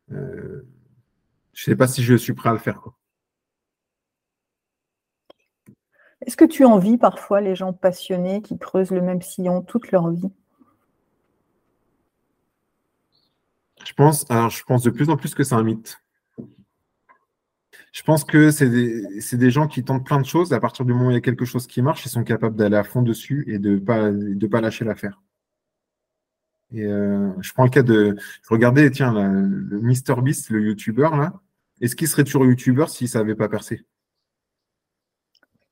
je 0.10 0.16
ne 0.18 0.62
sais 1.54 1.78
pas 1.78 1.88
si 1.88 2.04
je 2.04 2.16
suis 2.16 2.34
prêt 2.34 2.50
à 2.50 2.54
le 2.54 2.60
faire. 2.60 2.82
Est-ce 6.26 6.36
que 6.36 6.44
tu 6.44 6.66
envies 6.66 6.98
parfois 6.98 7.40
les 7.40 7.56
gens 7.56 7.72
passionnés 7.72 8.42
qui 8.42 8.60
creusent 8.60 8.92
le 8.92 9.02
même 9.02 9.22
sillon 9.22 9.62
toute 9.62 9.92
leur 9.92 10.10
vie? 10.12 10.30
Je 13.86 13.94
pense, 13.94 14.30
alors 14.30 14.50
je 14.50 14.64
pense 14.64 14.84
de 14.84 14.90
plus 14.90 15.10
en 15.10 15.16
plus 15.16 15.34
que 15.34 15.46
c'est 15.46 15.56
un 15.56 15.64
mythe. 15.64 16.02
Je 17.92 18.04
pense 18.04 18.24
que 18.24 18.52
c'est 18.52 18.70
des, 18.70 19.52
gens 19.52 19.68
qui 19.68 19.84
tentent 19.84 20.06
plein 20.06 20.22
de 20.22 20.26
choses. 20.26 20.54
À 20.54 20.60
partir 20.60 20.86
du 20.86 20.94
moment 20.94 21.08
où 21.08 21.12
il 21.12 21.16
y 21.16 21.18
a 21.18 21.22
quelque 21.22 21.46
chose 21.46 21.68
qui 21.68 21.82
marche, 21.82 22.06
ils 22.06 22.10
sont 22.10 22.24
capables 22.24 22.56
d'aller 22.56 22.78
à 22.78 22.84
fond 22.84 23.02
dessus 23.02 23.44
et 23.48 23.60
de 23.60 23.72
ne 23.72 23.80
pas, 23.80 24.12
de 24.12 24.48
pas 24.48 24.62
lâcher 24.62 24.86
l'affaire. 24.86 25.22
Et 26.74 26.86
euh, 26.86 27.30
je 27.42 27.52
prends 27.54 27.66
le 27.66 27.70
cas 27.70 27.84
de. 27.84 28.16
Regardez, 28.50 28.90
tiens, 28.92 29.12
le 29.12 29.82
Mr 29.82 30.22
Beast, 30.22 30.50
le 30.50 30.62
YouTuber, 30.62 31.10
là. 31.12 31.34
Est-ce 31.82 31.96
qu'il 31.96 32.08
serait 32.08 32.24
toujours 32.24 32.46
YouTuber 32.46 32.86
s'il 32.88 33.06
ne 33.06 33.10
savait 33.10 33.36
pas 33.36 33.50
percer? 33.50 33.84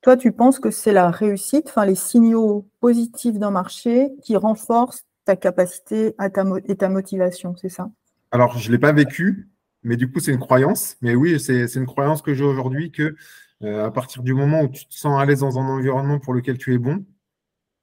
Toi, 0.02 0.16
tu 0.16 0.32
penses 0.32 0.58
que 0.58 0.70
c'est 0.70 0.92
la 0.92 1.10
réussite, 1.10 1.68
enfin 1.68 1.84
les 1.84 1.94
signaux 1.94 2.68
positifs 2.80 3.38
d'un 3.38 3.50
marché 3.50 4.10
qui 4.22 4.36
renforcent 4.36 5.04
ta 5.24 5.36
capacité 5.36 6.14
à 6.18 6.30
ta 6.30 6.44
et 6.64 6.76
ta 6.76 6.88
motivation, 6.88 7.54
c'est 7.56 7.68
ça? 7.68 7.90
Alors, 8.30 8.58
je 8.58 8.68
ne 8.68 8.72
l'ai 8.72 8.78
pas 8.78 8.92
vécu, 8.92 9.49
mais 9.82 9.96
du 9.96 10.10
coup, 10.10 10.20
c'est 10.20 10.32
une 10.32 10.40
croyance. 10.40 10.96
Mais 11.00 11.14
oui, 11.14 11.40
c'est 11.40 11.74
une 11.74 11.86
croyance 11.86 12.22
que 12.22 12.34
j'ai 12.34 12.44
aujourd'hui 12.44 12.90
que 12.90 13.16
euh, 13.62 13.84
à 13.84 13.90
partir 13.90 14.22
du 14.22 14.34
moment 14.34 14.62
où 14.62 14.68
tu 14.68 14.86
te 14.86 14.94
sens 14.94 15.20
à 15.20 15.24
l'aise 15.24 15.40
dans 15.40 15.58
un 15.58 15.68
environnement 15.68 16.18
pour 16.18 16.34
lequel 16.34 16.58
tu 16.58 16.74
es 16.74 16.78
bon 16.78 17.04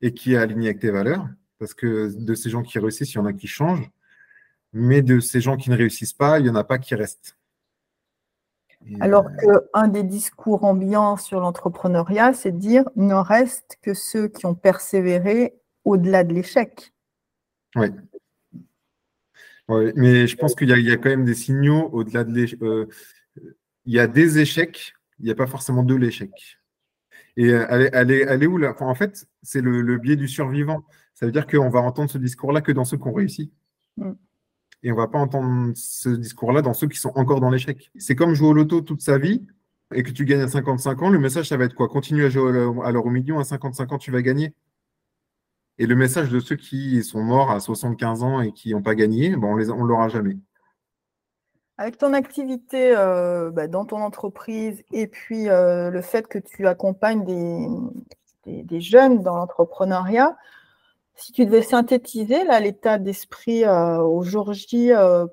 et 0.02 0.14
qui 0.14 0.34
est 0.34 0.38
aligné 0.38 0.70
avec 0.70 0.80
tes 0.80 0.92
valeurs, 0.92 1.28
parce 1.60 1.74
que 1.74 2.12
de 2.16 2.36
ces 2.36 2.50
gens 2.50 2.64
qui 2.64 2.80
réussissent, 2.80 3.14
il 3.14 3.18
y 3.18 3.20
en 3.20 3.26
a 3.26 3.34
qui 3.34 3.48
changent, 3.48 3.90
mais 4.74 5.02
de 5.02 5.20
ces 5.20 5.42
gens 5.42 5.58
qui 5.58 5.70
ne 5.70 5.78
réussissent 5.78 6.14
pas, 6.14 6.40
il 6.40 6.44
n'y 6.44 6.50
en 6.50 6.56
a 6.56 6.64
pas 6.64 6.78
qui 6.78 6.96
restent. 6.96 7.38
Alors 9.00 9.26
euh, 9.44 9.60
qu'un 9.74 9.88
des 9.88 10.04
discours 10.04 10.64
ambiants 10.64 11.18
sur 11.18 11.40
l'entrepreneuriat, 11.40 12.34
c'est 12.34 12.52
de 12.52 12.58
dire 12.58 12.84
ne 12.96 13.16
reste 13.16 13.78
que 13.82 13.94
ceux 13.94 14.28
qui 14.28 14.46
ont 14.46 14.56
persévéré 14.56 15.56
au-delà 15.84 16.24
de 16.24 16.34
l'échec. 16.34 16.94
Oui, 17.76 17.88
mais 19.70 20.28
je 20.28 20.38
pense 20.38 20.56
qu'il 20.56 20.70
y, 20.70 20.92
a 20.92 20.98
quand 20.98 21.10
même 21.10 21.26
des 21.26 21.36
signaux 21.36 21.90
au-delà 21.92 22.24
de 22.24 22.34
l'échec. 22.34 22.62
Euh, 22.62 22.88
il 23.86 23.94
y 23.94 24.00
a 24.00 24.08
des 24.08 24.40
échecs, 24.40 24.94
il 25.20 25.26
n'y 25.26 25.32
a 25.32 25.36
pas 25.36 25.48
forcément 25.48 25.84
de 25.84 25.96
l'échec. 25.96 26.32
Et 27.36 27.52
euh, 27.52 27.66
elle 27.70 28.12
est, 28.12 28.26
elle, 28.28 28.44
est, 28.44 28.48
où 28.48 28.58
là? 28.58 28.76
En 28.80 28.96
fait, 28.96 29.28
c'est 29.44 29.62
le, 29.62 29.98
biais 29.98 30.16
du 30.16 30.28
survivant. 30.28 30.84
Ça 31.14 31.26
veut 31.26 31.32
dire 31.32 31.48
qu'on 31.48 31.70
va 31.70 31.80
entendre 31.80 32.10
ce 32.10 32.18
discours-là 32.18 32.62
que 32.62 32.72
dans 32.72 32.86
ceux 32.86 32.98
qui 32.98 33.08
ont 33.08 33.14
réussi. 33.14 33.52
Mm. 33.98 34.12
Et 34.84 34.92
on 34.92 34.96
ne 34.96 35.00
va 35.00 35.08
pas 35.08 35.20
entendre 35.20 35.74
ce 35.76 36.10
discours-là 36.10 36.62
dans 36.62 36.74
ceux 36.74 36.88
qui 36.88 36.98
sont 36.98 37.12
encore 37.16 37.40
dans 37.40 37.50
l'échec. 37.50 37.92
C'est 37.98 38.16
comme 38.16 38.34
jouer 38.34 38.50
au 38.50 38.54
loto 38.54 38.82
toute 38.82 39.02
sa 39.02 39.18
vie 39.18 39.46
et 39.94 40.04
que 40.04 40.12
tu 40.12 40.26
gagnes 40.26 40.42
à 40.42 40.48
55 40.48 41.02
ans. 41.02 41.10
Le 41.10 41.20
message, 41.20 41.50
ça 41.50 41.58
va 41.58 41.66
être 41.66 41.74
quoi? 41.74 41.88
Continue 41.88 42.26
à 42.26 42.30
jouer 42.30 42.50
à 42.84 42.92
l'heure 42.92 43.06
au 43.06 43.10
million, 43.10 43.40
à 43.40 43.44
55 43.44 43.92
ans, 43.92 43.98
tu 43.98 44.12
vas 44.12 44.22
gagner. 44.22 44.54
Et 45.80 45.86
le 45.86 45.96
message 45.96 46.30
de 46.30 46.40
ceux 46.40 46.56
qui 46.56 47.04
sont 47.04 47.22
morts 47.22 47.52
à 47.52 47.60
75 47.60 48.24
ans 48.24 48.42
et 48.42 48.52
qui 48.52 48.74
n'ont 48.74 48.82
pas 48.82 48.96
gagné, 48.96 49.36
bon, 49.36 49.54
on 49.54 49.58
ne 49.58 49.88
l'aura 49.88 50.10
jamais. 50.10 50.38
Avec 51.78 52.00
ton 52.00 52.14
activité 52.14 52.96
euh, 52.98 53.52
bah, 53.52 53.68
dans 53.68 53.86
ton 53.86 53.98
entreprise 53.98 54.84
et 54.92 55.06
puis 55.06 55.48
euh, 55.50 55.92
le 55.92 56.02
fait 56.02 56.28
que 56.28 56.40
tu 56.40 56.66
accompagnes 56.66 57.24
des, 57.24 58.82
jeunes 58.82 59.22
dans 59.22 59.36
l'entrepreneuriat, 59.36 60.36
si 61.14 61.32
tu 61.32 61.46
devais 61.46 61.62
synthétiser 61.62 62.44
l'état 62.60 62.98
d'esprit 62.98 63.64
euh, 63.64 64.00
aujourd'hui 64.00 64.90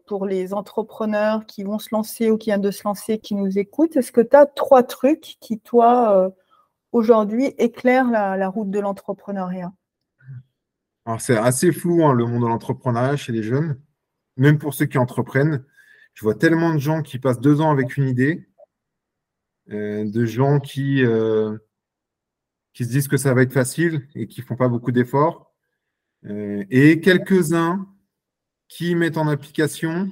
pour 0.06 0.26
les 0.26 0.52
entrepreneurs 0.52 1.46
qui 1.46 1.62
vont 1.62 1.78
se 1.78 1.88
lancer 1.92 2.30
ou 2.30 2.36
qui 2.36 2.50
viennent 2.50 2.60
de 2.60 2.70
se 2.70 2.84
lancer, 2.84 3.18
qui 3.18 3.34
nous 3.34 3.58
écoutent, 3.58 3.96
est-ce 3.96 4.12
que 4.12 4.20
tu 4.20 4.36
as 4.36 4.44
trois 4.44 4.82
trucs 4.82 5.36
qui, 5.40 5.58
toi, 5.58 6.30
aujourd'hui, 6.92 7.54
éclairent 7.56 8.10
la 8.10 8.48
route 8.48 8.70
de 8.70 8.80
l'entrepreneuriat? 8.80 9.72
C'est 11.18 11.36
assez 11.36 11.72
flou, 11.72 12.04
hein, 12.04 12.12
le 12.12 12.24
monde 12.24 12.42
de 12.42 12.48
l'entrepreneuriat 12.48 13.16
chez 13.16 13.32
les 13.32 13.42
jeunes, 13.42 13.78
même 14.36 14.58
pour 14.58 14.74
ceux 14.74 14.86
qui 14.86 14.98
entreprennent. 14.98 15.64
Je 16.14 16.22
vois 16.22 16.34
tellement 16.34 16.72
de 16.72 16.78
gens 16.78 17.02
qui 17.02 17.18
passent 17.18 17.40
deux 17.40 17.60
ans 17.60 17.70
avec 17.70 17.96
une 17.96 18.08
idée, 18.08 18.46
euh, 19.70 20.10
de 20.10 20.24
gens 20.24 20.60
qui, 20.60 21.04
euh, 21.04 21.56
qui 22.72 22.84
se 22.84 22.90
disent 22.90 23.08
que 23.08 23.16
ça 23.16 23.34
va 23.34 23.42
être 23.42 23.52
facile 23.52 24.06
et 24.14 24.26
qui 24.26 24.40
ne 24.40 24.46
font 24.46 24.56
pas 24.56 24.68
beaucoup 24.68 24.92
d'efforts, 24.92 25.52
euh, 26.26 26.64
et 26.70 27.00
quelques-uns 27.00 27.86
qui 28.68 28.94
mettent 28.94 29.18
en 29.18 29.28
application 29.28 30.10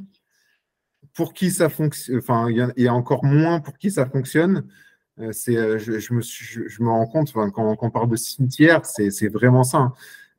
pour 1.15 1.35
qui 1.35 1.51
ça 1.51 1.69
fonctionne, 1.69 2.19
enfin, 2.19 2.49
il 2.51 2.73
y, 2.77 2.89
a 2.89 2.95
encore 2.95 3.25
moins 3.25 3.61
pour 3.61 3.77
qui 3.77 3.91
ça 3.91 4.07
fonctionne. 4.07 4.67
c'est, 5.33 5.79
je, 5.79 6.15
me 6.15 6.23
je, 6.23 6.83
rends 6.83 7.07
compte, 7.07 7.33
quand, 7.33 7.77
on 7.81 7.91
parle 7.91 8.09
de 8.09 8.17
cimetière, 8.17 8.87
c'est 8.87 9.29
vraiment 9.29 9.65
ça. 9.65 9.79
Hein. 9.79 9.95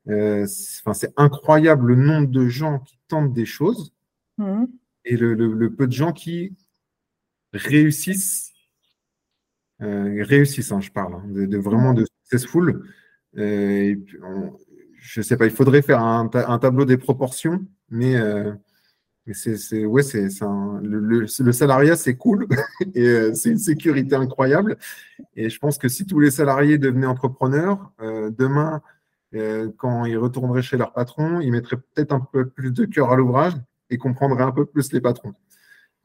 Euh, 0.09 0.45
c'est 0.47 1.13
incroyable 1.15 1.87
le 1.87 1.95
nombre 1.95 2.27
de 2.27 2.47
gens 2.47 2.79
qui 2.79 2.99
tentent 3.07 3.33
des 3.33 3.45
choses 3.45 3.93
mmh. 4.37 4.65
et 5.05 5.15
le, 5.15 5.69
peu 5.69 5.87
de 5.87 5.93
gens 5.93 6.11
qui 6.11 6.55
réussissent. 7.53 8.51
Euh, 9.81 10.23
réussissent, 10.23 10.71
hein, 10.71 10.81
je 10.81 10.91
parle, 10.91 11.15
hein, 11.15 11.23
de, 11.27 11.57
vraiment 11.57 11.93
de 11.93 12.05
successful. 12.05 12.83
Euh, 13.37 13.95
je 14.93 15.19
ne 15.19 15.23
sais 15.23 15.37
pas, 15.37 15.45
il 15.45 15.51
faudrait 15.51 15.81
faire 15.81 16.01
un, 16.01 16.29
tableau 16.59 16.85
des 16.85 16.97
proportions, 16.97 17.65
mais, 17.89 18.15
mais 19.25 19.33
c'est, 19.33 19.85
ouais, 19.85 20.03
c'est, 20.03 20.29
le, 20.81 21.25
le, 21.27 21.51
salariat, 21.51 21.97
c'est 21.97 22.15
cool 22.15 22.47
et 22.95 23.33
c'est 23.33 23.49
une 23.49 23.57
sécurité 23.57 24.15
incroyable. 24.15 24.77
Et 25.35 25.49
je 25.49 25.59
pense 25.59 25.77
que 25.77 25.89
si 25.89 26.05
tous 26.05 26.19
les 26.19 26.31
salariés 26.31 26.77
devenaient 26.77 27.07
entrepreneurs, 27.07 27.91
demain, 27.99 28.75
euh, 28.75 28.92
quand 29.77 30.05
ils 30.05 30.17
retourneraient 30.17 30.61
chez 30.61 30.77
leur 30.77 30.93
patron, 30.93 31.39
ils 31.39 31.51
mettraient 31.51 31.77
peut-être 31.77 32.11
un 32.11 32.19
peu 32.19 32.47
plus 32.47 32.71
de 32.71 32.85
cœur 32.85 33.11
à 33.11 33.15
l'ouvrage 33.15 33.53
et 33.89 33.97
comprendraient 33.97 34.43
un 34.43 34.51
peu 34.51 34.65
plus 34.65 34.91
les 34.93 35.01
patrons, 35.01 35.33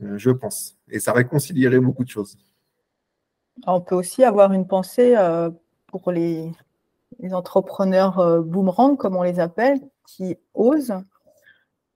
euh, 0.02 0.16
je 0.18 0.30
pense. 0.30 0.76
Et 0.90 1.00
ça 1.00 1.12
réconcilierait 1.12 1.80
beaucoup 1.80 2.04
de 2.04 2.08
choses. 2.08 2.36
On 3.66 3.80
peut 3.80 3.94
aussi 3.94 4.24
avoir 4.24 4.52
une 4.52 4.66
pensée 4.66 5.16
euh, 5.16 5.50
pour 5.86 6.10
les, 6.10 6.52
entrepreneurs 7.32 8.42
boomerang, 8.42 8.96
comme 8.96 9.16
on 9.16 9.22
les 9.22 9.40
appelle, 9.40 9.80
qui 10.06 10.36
osent, 10.54 10.94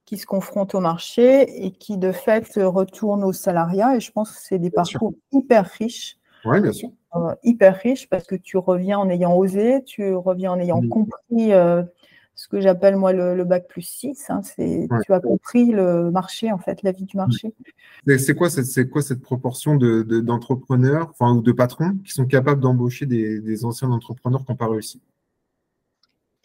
qui 0.05 0.17
se 0.17 0.25
confrontent 0.25 0.75
au 0.75 0.79
marché 0.79 1.65
et 1.65 1.71
qui 1.71 1.97
de 1.97 2.11
fait 2.11 2.51
retournent 2.57 3.23
au 3.23 3.31
salariat. 3.31 3.95
Et 3.95 3.99
je 3.99 4.11
pense 4.11 4.31
que 4.31 4.41
c'est 4.41 4.59
des 4.59 4.71
parcours 4.71 5.13
hyper 5.31 5.65
riches. 5.65 6.17
Oui, 6.45 6.59
bien 6.59 6.73
sûr. 6.73 6.89
Euh, 7.15 7.35
hyper 7.43 7.75
riche 7.77 8.09
parce 8.09 8.25
que 8.25 8.35
tu 8.35 8.57
reviens 8.57 8.97
en 8.97 9.07
ayant 9.09 9.35
osé, 9.35 9.83
tu 9.85 10.15
reviens 10.15 10.53
en 10.53 10.59
ayant 10.59 10.81
compris 10.87 11.53
euh, 11.53 11.83
ce 12.33 12.47
que 12.47 12.59
j'appelle 12.59 12.95
moi 12.95 13.13
le, 13.13 13.43
bac 13.43 13.67
plus 13.67 13.83
6. 13.83 14.29
Hein, 14.29 14.41
c'est, 14.41 14.87
Tu 15.05 15.13
as 15.13 15.19
compris 15.19 15.71
le 15.71 16.09
marché, 16.09 16.51
en 16.51 16.57
fait, 16.57 16.81
la 16.81 16.91
vie 16.91 17.05
du 17.05 17.15
marché. 17.17 17.53
C'est 18.17 18.35
quoi, 18.35 18.49
c'est 18.49 18.89
quoi 18.89 19.03
cette 19.03 19.21
proportion 19.21 19.75
de, 19.75 20.01
d'entrepreneurs 20.21 21.09
enfin, 21.11 21.35
ou 21.35 21.41
de 21.41 21.51
patrons 21.51 21.95
qui 22.03 22.11
sont 22.13 22.25
capables 22.25 22.61
d'embaucher 22.61 23.05
des, 23.05 23.39
des 23.39 23.65
anciens 23.65 23.91
entrepreneurs 23.91 24.43
qui 24.43 24.51
n'ont 24.51 24.57
pas 24.57 24.67
réussi? 24.67 24.99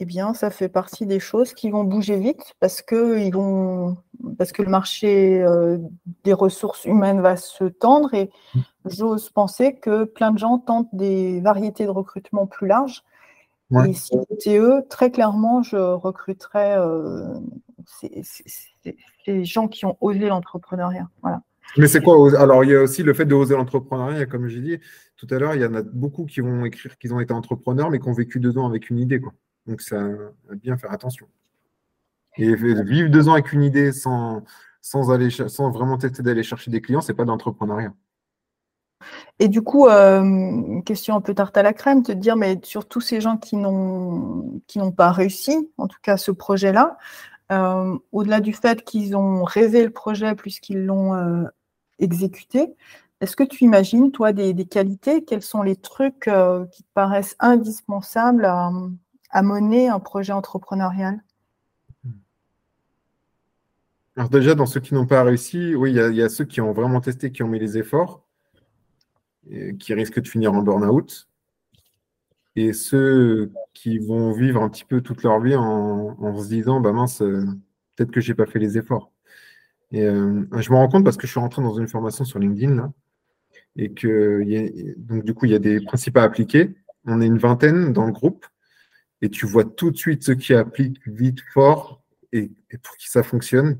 Eh 0.00 0.04
bien, 0.04 0.32
ça 0.32 0.50
fait 0.50 0.68
partie 0.68 1.06
des 1.06 1.18
choses 1.18 1.54
qui 1.54 1.70
vont 1.70 1.82
bouger 1.82 2.18
vite 2.18 2.54
parce 2.60 2.82
que, 2.82 3.18
ils 3.18 3.32
vont, 3.32 3.96
parce 4.36 4.52
que 4.52 4.62
le 4.62 4.70
marché 4.70 5.42
euh, 5.42 5.78
des 6.22 6.32
ressources 6.32 6.84
humaines 6.84 7.20
va 7.20 7.36
se 7.36 7.64
tendre 7.64 8.14
et 8.14 8.30
mmh. 8.54 8.60
j'ose 8.86 9.30
penser 9.30 9.74
que 9.74 10.04
plein 10.04 10.30
de 10.30 10.38
gens 10.38 10.58
tentent 10.58 10.94
des 10.94 11.40
variétés 11.40 11.84
de 11.84 11.90
recrutement 11.90 12.46
plus 12.46 12.68
larges. 12.68 13.02
Et 13.86 13.92
si 13.92 14.16
c'était 14.30 14.56
eux, 14.56 14.82
très 14.88 15.10
clairement, 15.10 15.62
je 15.62 15.76
recruterais 15.76 16.78
euh, 16.78 17.34
ces, 17.84 19.44
gens 19.44 19.68
qui 19.68 19.84
ont 19.84 19.98
osé 20.00 20.28
l'entrepreneuriat. 20.28 21.06
Voilà. 21.20 21.42
Mais 21.76 21.86
c'est 21.86 22.00
quoi 22.00 22.34
Alors, 22.40 22.64
il 22.64 22.70
y 22.70 22.74
a 22.74 22.80
aussi 22.80 23.02
le 23.02 23.12
fait 23.12 23.26
de 23.26 23.34
oser 23.34 23.56
l'entrepreneuriat, 23.56 24.24
comme 24.24 24.48
j'ai 24.48 24.60
dit 24.60 24.78
tout 25.18 25.26
à 25.30 25.38
l'heure, 25.38 25.54
il 25.54 25.60
y 25.60 25.66
en 25.66 25.74
a 25.74 25.82
beaucoup 25.82 26.24
qui 26.24 26.40
vont 26.40 26.64
écrire 26.64 26.96
qu'ils 26.96 27.12
ont 27.12 27.20
été 27.20 27.34
entrepreneurs, 27.34 27.90
mais 27.90 27.98
qui 27.98 28.08
ont 28.08 28.14
vécu 28.14 28.40
deux 28.40 28.56
ans 28.56 28.66
avec 28.66 28.88
une 28.88 28.98
idée. 28.98 29.20
Quoi. 29.20 29.34
Donc, 29.68 29.82
ça 29.82 30.02
bien 30.56 30.76
faire 30.78 30.92
attention. 30.92 31.28
Et 32.38 32.54
vivre 32.54 33.10
deux 33.10 33.28
ans 33.28 33.34
avec 33.34 33.52
une 33.52 33.62
idée 33.62 33.92
sans, 33.92 34.42
aller, 35.10 35.28
vraiment 35.58 35.98
tester 35.98 36.22
d'aller 36.22 36.42
chercher 36.42 36.70
des 36.70 36.80
clients, 36.80 37.02
c'est 37.02 37.14
pas 37.14 37.24
d'entrepreneuriat. 37.24 37.92
Et 39.38 39.48
du 39.48 39.62
coup, 39.62 39.86
euh, 39.86 40.80
question 40.82 41.14
un 41.14 41.20
peu 41.20 41.34
tarte 41.34 41.56
à 41.56 41.62
la 41.62 41.72
crème, 41.72 42.02
te 42.02 42.12
dire, 42.12 42.36
mais 42.36 42.58
sur 42.62 42.88
tous 42.88 43.00
ces 43.00 43.20
gens 43.20 43.36
qui 43.36 43.56
n'ont 43.56 44.60
pas 44.96 45.12
réussi, 45.12 45.70
en 45.76 45.86
tout 45.86 45.98
cas 46.02 46.16
ce 46.16 46.30
projet-là, 46.30 46.96
euh, 47.52 47.96
au-delà 48.12 48.40
du 48.40 48.52
fait 48.52 48.82
qu'ils 48.84 49.16
ont 49.16 49.44
rêvé 49.44 49.84
le 49.84 49.90
projet 49.90 50.34
plus 50.34 50.60
qu'ils 50.60 50.84
l'ont 50.84 51.14
euh, 51.14 51.44
exécuté, 51.98 52.74
est-ce 53.20 53.36
que 53.36 53.44
tu 53.44 53.64
imagines, 53.64 54.12
toi, 54.12 54.32
des, 54.32 54.54
qualités? 54.64 55.24
Quels 55.24 55.42
sont 55.42 55.62
les 55.62 55.76
trucs 55.76 56.30
qui 56.70 56.82
te 56.84 56.88
paraissent 56.94 57.36
indispensables 57.40 58.44
à, 58.44 58.70
à, 59.30 59.42
mener 59.42 59.88
un 59.88 60.00
projet 60.00 60.32
entrepreneurial 60.32 61.22
Alors 64.16 64.28
déjà, 64.28 64.54
dans 64.54 64.66
ceux 64.66 64.80
qui 64.80 64.94
n'ont 64.94 65.06
pas 65.06 65.22
réussi, 65.22 65.74
oui, 65.74 65.92
il 65.92 66.16
y, 66.16 66.22
a 66.22 66.28
ceux 66.28 66.44
qui 66.44 66.60
ont 66.60 66.72
vraiment 66.72 67.00
testé, 67.00 67.30
qui 67.32 67.42
ont 67.42 67.48
mis 67.48 67.58
les 67.58 67.78
efforts, 67.78 68.24
qui 69.78 69.94
risquent 69.94 70.20
de 70.20 70.28
finir 70.28 70.52
en 70.52 70.62
burn-out. 70.62 71.28
Et 72.56 72.72
ceux 72.72 73.52
qui 73.72 73.98
vont 73.98 74.32
vivre 74.32 74.60
un 74.62 74.68
petit 74.68 74.84
peu 74.84 75.00
toute 75.00 75.22
leur 75.22 75.40
vie 75.40 75.54
en, 75.54 76.36
se 76.42 76.48
disant, 76.48 76.80
bah 76.80 76.92
mince, 76.92 77.22
euh, 77.22 77.44
peut-être 77.94 78.10
que 78.10 78.20
je 78.20 78.32
n'ai 78.32 78.34
pas 78.34 78.46
fait 78.46 78.58
les 78.58 78.76
efforts. 78.76 79.12
Euh, 79.94 80.44
je 80.58 80.70
me 80.72 80.76
rends 80.76 80.88
compte 80.88 81.04
parce 81.04 81.16
que 81.16 81.28
je 81.28 81.32
suis 81.32 81.40
rentré 81.40 81.62
dans 81.62 81.74
une 81.74 81.86
formation 81.86 82.24
sur 82.24 82.40
LinkedIn, 82.40 82.92
et 83.76 83.92
que 83.92 84.42
donc 84.96 85.24
du 85.24 85.34
coup, 85.34 85.46
il 85.46 85.52
y 85.52 85.54
a 85.54 85.60
des 85.60 85.80
principes 85.80 86.16
à 86.16 86.24
appliquer. 86.24 86.74
On 87.04 87.20
est 87.20 87.26
une 87.26 87.38
vingtaine 87.38 87.92
dans 87.92 88.06
le 88.06 88.12
groupe, 88.12 88.44
et 89.22 89.30
tu 89.30 89.46
vois 89.46 89.64
tout 89.64 89.90
de 89.90 89.96
suite 89.96 90.22
ceux 90.24 90.34
qui 90.34 90.54
appliquent 90.54 91.00
vite, 91.06 91.40
fort, 91.52 92.02
et 92.32 92.50
pour 92.82 92.96
qui 92.96 93.08
ça 93.08 93.22
fonctionne, 93.22 93.78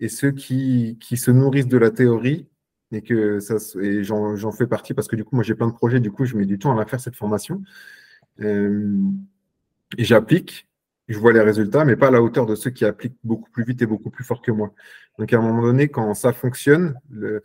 et 0.00 0.08
ceux 0.08 0.32
qui, 0.32 0.98
qui, 1.00 1.16
se 1.16 1.30
nourrissent 1.30 1.68
de 1.68 1.78
la 1.78 1.90
théorie 1.90 2.48
et 2.92 3.02
que 3.02 3.38
ça 3.38 3.56
et 3.80 4.02
j'en 4.02 4.52
fais 4.52 4.66
partie 4.66 4.94
parce 4.94 5.08
que 5.08 5.16
du 5.16 5.24
coup 5.24 5.36
moi 5.36 5.44
j'ai 5.44 5.54
plein 5.54 5.68
de 5.68 5.72
projets. 5.72 6.00
Du 6.00 6.10
coup 6.10 6.24
je 6.24 6.36
mets 6.36 6.46
du 6.46 6.58
temps 6.58 6.72
à 6.72 6.76
la 6.76 6.86
faire 6.86 7.00
cette 7.00 7.16
formation. 7.16 7.62
Euh, 8.40 8.96
et 9.98 10.04
j'applique. 10.04 10.66
Je 11.08 11.18
vois 11.18 11.32
les 11.32 11.40
résultats 11.40 11.84
mais 11.84 11.96
pas 11.96 12.08
à 12.08 12.10
la 12.10 12.22
hauteur 12.22 12.46
de 12.46 12.54
ceux 12.54 12.70
qui 12.70 12.84
appliquent 12.84 13.18
beaucoup 13.24 13.50
plus 13.50 13.64
vite 13.64 13.82
et 13.82 13.86
beaucoup 13.86 14.10
plus 14.10 14.24
fort 14.24 14.42
que 14.42 14.50
moi. 14.50 14.72
Donc 15.18 15.32
à 15.32 15.38
un 15.38 15.42
moment 15.42 15.62
donné 15.62 15.88
quand 15.88 16.14
ça 16.14 16.32
fonctionne 16.32 16.94
euh, 17.14 17.40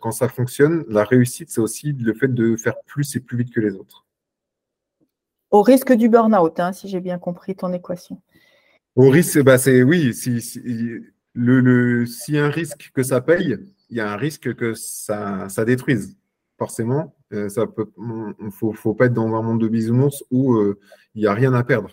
quand 0.00 0.12
ça 0.12 0.28
fonctionne 0.28 0.84
la 0.88 1.04
réussite 1.04 1.50
c'est 1.50 1.60
aussi 1.60 1.92
le 1.92 2.12
fait 2.12 2.28
de 2.28 2.56
faire 2.56 2.74
plus 2.86 3.16
et 3.16 3.20
plus 3.20 3.38
vite 3.38 3.52
que 3.54 3.60
les 3.60 3.74
autres 3.74 4.04
au 5.54 5.62
risque 5.62 5.92
du 5.92 6.08
burn-out 6.08 6.58
hein, 6.60 6.72
si 6.72 6.88
j'ai 6.88 7.00
bien 7.00 7.18
compris 7.18 7.54
ton 7.54 7.72
équation 7.72 8.20
au 8.96 9.08
risque 9.08 9.42
bah 9.42 9.58
c'est 9.58 9.82
oui 9.82 10.12
si, 10.14 10.40
si 10.40 10.60
le, 11.34 12.04
y 12.28 12.38
a 12.38 12.44
un 12.44 12.50
risque 12.50 12.90
que 12.94 13.02
ça 13.02 13.20
paye, 13.20 13.58
il 13.90 13.96
y 13.96 14.00
a 14.00 14.10
un 14.10 14.16
risque 14.16 14.54
que 14.54 14.74
ça, 14.74 15.48
détruise. 15.66 16.16
Forcément, 16.56 17.16
euh, 17.32 17.48
ça 17.48 17.66
peut, 17.66 17.90
faut, 18.52 18.94
pas 18.94 19.06
être 19.06 19.12
dans 19.12 19.34
un 19.34 19.42
monde 19.42 19.60
de 19.60 19.68
bisounours 19.68 20.24
où 20.30 20.54
euh, 20.54 20.78
il 21.14 21.22
n'y 21.22 21.26
a 21.26 21.34
rien 21.34 21.52
à 21.52 21.64
perdre. 21.64 21.90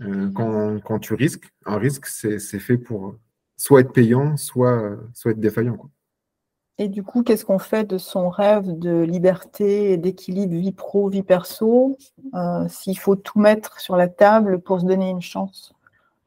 Euh, 0.00 0.30
quand, 0.30 1.00
tu 1.00 1.14
risques, 1.14 1.52
un 1.66 1.78
risque, 1.78 2.06
c'est, 2.06 2.38
fait 2.38 2.78
pour 2.78 3.16
soit 3.56 3.80
être 3.80 3.92
payant, 3.92 4.36
soit, 4.36 4.96
soit 5.12 5.32
être 5.32 5.40
défaillant. 5.40 5.90
Et 6.78 6.88
du 6.88 7.02
coup, 7.02 7.22
qu'est-ce 7.22 7.44
qu'on 7.44 7.58
fait 7.58 7.84
de 7.84 7.98
son 7.98 8.30
rêve 8.30 8.78
de 8.78 9.02
liberté 9.02 9.92
et 9.92 9.96
d'équilibre 9.96 10.54
vie 10.54 10.72
pro, 10.72 11.08
vie 11.08 11.24
perso, 11.24 11.98
s'il 12.68 12.98
faut 12.98 13.16
tout 13.16 13.40
mettre 13.40 13.80
sur 13.80 13.96
la 13.96 14.08
table 14.08 14.60
pour 14.60 14.80
se 14.80 14.86
donner 14.86 15.10
une 15.10 15.20
chance? 15.20 15.74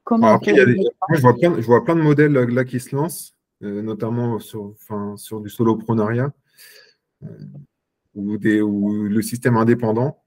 Je, 0.10 1.66
vois 1.68 1.84
plein, 1.84 1.96
de 1.96 2.02
modèles 2.02 2.34
là 2.34 2.66
qui 2.66 2.80
se 2.80 2.96
lancent, 2.96 3.36
euh, 3.64 3.82
notamment 3.82 4.40
sur, 4.40 4.74
sur 5.16 5.40
du 5.40 5.50
soloprenariat 5.50 6.34
euh, 7.24 7.28
ou, 8.16 8.38
des, 8.38 8.62
ou 8.62 9.04
le 9.04 9.22
système 9.22 9.58
indépendant, 9.58 10.22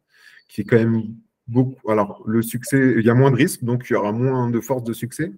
qui 0.48 0.62
est 0.62 0.64
quand 0.64 0.76
même 0.76 1.02
beaucoup. 1.48 1.90
Alors, 1.90 2.22
le 2.26 2.40
succès, 2.42 2.94
il 2.96 3.04
y 3.04 3.10
a 3.10 3.14
moins 3.14 3.30
de 3.30 3.36
risques, 3.36 3.64
donc 3.64 3.86
il 3.88 3.92
y 3.92 3.96
aura 3.96 4.12
moins 4.12 4.48
de 4.48 4.60
force 4.60 4.84
de 4.84 4.92
succès, 4.92 5.32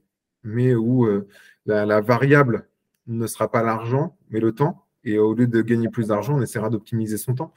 mais 0.45 0.75
où 0.75 1.07
euh, 1.07 1.27
la, 1.65 2.01
variable 2.01 2.69
ne 3.07 3.27
sera 3.27 3.51
pas 3.51 3.63
l'argent, 3.63 4.17
mais 4.31 4.41
le 4.41 4.53
temps. 4.53 4.86
Et 5.07 5.19
au 5.19 5.33
lieu 5.33 5.47
de 5.47 5.63
gagner 5.63 5.89
plus 5.89 6.09
d'argent, 6.09 6.37
on 6.37 6.43
essaiera 6.43 6.69
d'optimiser 6.69 7.17
son 7.17 7.35
temps. 7.35 7.55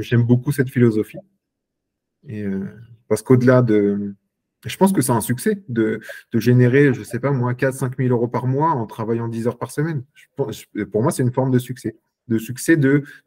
J'aime 0.00 0.22
beaucoup 0.22 0.52
cette 0.52 0.70
philosophie. 0.70 1.18
Et, 2.26 2.46
parce 3.08 3.22
qu'au-delà 3.22 3.62
de, 3.62 4.14
je 4.64 4.76
pense 4.76 4.92
que 4.92 5.00
c'est 5.00 5.12
un 5.12 5.20
succès 5.20 5.62
de, 5.68 6.00
générer, 6.34 6.92
je 6.92 7.02
sais 7.02 7.20
pas, 7.20 7.30
moi, 7.30 7.52
4-5 7.54 7.96
000 7.96 8.08
euros 8.10 8.28
par 8.28 8.46
mois 8.46 8.70
en 8.70 8.86
travaillant 8.86 9.28
10 9.28 9.46
heures 9.46 9.58
par 9.58 9.70
semaine. 9.70 10.04
pour 10.36 11.02
moi, 11.02 11.12
c'est 11.12 11.22
une 11.22 11.32
forme 11.32 11.50
de 11.50 11.58
succès. 11.58 11.96
De 12.26 12.38
succès 12.38 12.76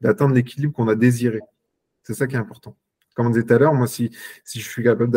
d'atteindre 0.01 0.35
l'équilibre 0.35 0.73
qu'on 0.73 0.87
a 0.87 0.95
désiré. 0.95 1.39
C'est 2.03 2.13
ça 2.13 2.27
qui 2.27 2.35
est 2.35 2.39
important. 2.39 2.75
Comme 3.15 3.27
on 3.27 3.29
disait 3.29 3.43
tout 3.43 3.53
à 3.53 3.59
l'heure, 3.59 3.73
moi, 3.73 3.87
si, 3.87 4.11
si 4.43 4.59
je 4.59 4.69
suis 4.69 4.83
capable 4.83 5.11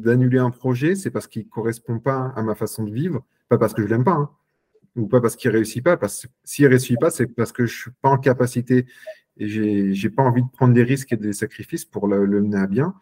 d'annuler 0.00 0.38
un 0.38 0.50
projet, 0.50 0.94
c'est 0.94 1.10
parce 1.10 1.26
qu'il 1.26 1.44
ne 1.44 1.48
correspond 1.48 1.98
pas 1.98 2.32
à 2.36 2.42
ma 2.42 2.54
façon 2.54 2.84
de 2.84 2.92
vivre, 2.92 3.24
pas 3.48 3.58
parce 3.58 3.72
que 3.72 3.82
je 3.82 3.86
ne 3.86 3.92
l'aime 3.92 4.04
pas, 4.04 4.12
hein, 4.12 4.30
ou 4.96 5.06
pas 5.06 5.20
parce 5.20 5.36
qu'il 5.36 5.50
ne 5.50 5.56
réussit 5.56 5.82
pas. 5.82 5.96
Parce 5.96 6.26
s'il 6.44 6.64
ne 6.64 6.70
réussit 6.70 6.98
pas, 6.98 7.10
c'est 7.10 7.26
parce 7.26 7.52
que 7.52 7.66
je 7.66 7.72
ne 7.72 7.80
suis 7.82 7.90
pas 8.02 8.10
en 8.10 8.18
capacité 8.18 8.86
et 9.36 9.48
je 9.48 10.06
n'ai 10.06 10.10
pas 10.10 10.22
envie 10.22 10.42
de 10.42 10.48
prendre 10.48 10.74
des 10.74 10.82
risques 10.82 11.12
et 11.12 11.16
des 11.16 11.32
sacrifices 11.32 11.84
pour 11.84 12.08
le 12.08 12.26
mener 12.26 12.58
à 12.58 12.66
bien. 12.66 12.94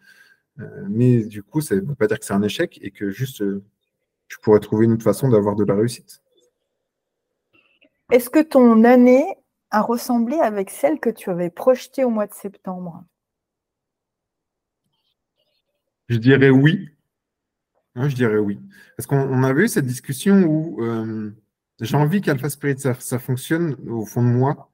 Euh, 0.59 0.85
mais 0.89 1.23
du 1.23 1.43
coup, 1.43 1.61
ça 1.61 1.75
ne 1.75 1.81
veut 1.81 1.95
pas 1.95 2.07
dire 2.07 2.19
que 2.19 2.25
c'est 2.25 2.33
un 2.33 2.43
échec 2.43 2.79
et 2.81 2.91
que 2.91 3.09
juste 3.09 3.41
euh, 3.41 3.63
tu 4.27 4.37
pourrais 4.39 4.59
trouver 4.59 4.85
une 4.85 4.93
autre 4.93 5.03
façon 5.03 5.29
d'avoir 5.29 5.55
de 5.55 5.63
la 5.63 5.75
réussite. 5.75 6.21
Est-ce 8.11 8.29
que 8.29 8.41
ton 8.41 8.83
année 8.83 9.25
a 9.69 9.81
ressemblé 9.81 10.37
avec 10.37 10.69
celle 10.69 10.99
que 10.99 11.09
tu 11.09 11.29
avais 11.29 11.49
projetée 11.49 12.03
au 12.03 12.09
mois 12.09 12.27
de 12.27 12.33
septembre? 12.33 13.05
Je 16.09 16.17
dirais 16.17 16.49
oui. 16.49 16.89
Hein, 17.95 18.09
je 18.09 18.15
dirais 18.15 18.37
oui. 18.37 18.59
Parce 18.97 19.07
qu'on 19.07 19.43
avait 19.43 19.63
eu 19.63 19.67
cette 19.69 19.85
discussion 19.85 20.43
où 20.43 20.83
euh, 20.83 21.31
j'ai 21.81 21.97
envie 21.97 22.21
qu'Alpha 22.21 22.49
Spirit, 22.49 22.79
ça, 22.79 22.93
ça, 22.95 23.19
fonctionne 23.19 23.75
au 23.89 24.05
fond 24.05 24.23
de 24.23 24.29
moi. 24.29 24.71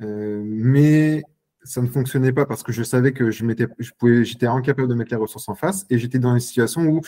mais 0.00 1.22
ça 1.62 1.80
ne 1.80 1.86
fonctionnait 1.86 2.32
pas 2.32 2.46
parce 2.46 2.62
que 2.62 2.72
je 2.72 2.82
savais 2.82 3.12
que 3.12 3.30
je 3.30 3.44
m'étais, 3.44 3.66
je 3.78 3.90
pouvais, 3.98 4.24
j'étais 4.24 4.46
incapable 4.46 4.88
de 4.88 4.94
mettre 4.94 5.10
les 5.12 5.16
ressources 5.16 5.48
en 5.48 5.54
face 5.54 5.86
et 5.90 5.98
j'étais 5.98 6.18
dans 6.18 6.34
une 6.34 6.40
situation 6.40 6.82
où 6.82 7.00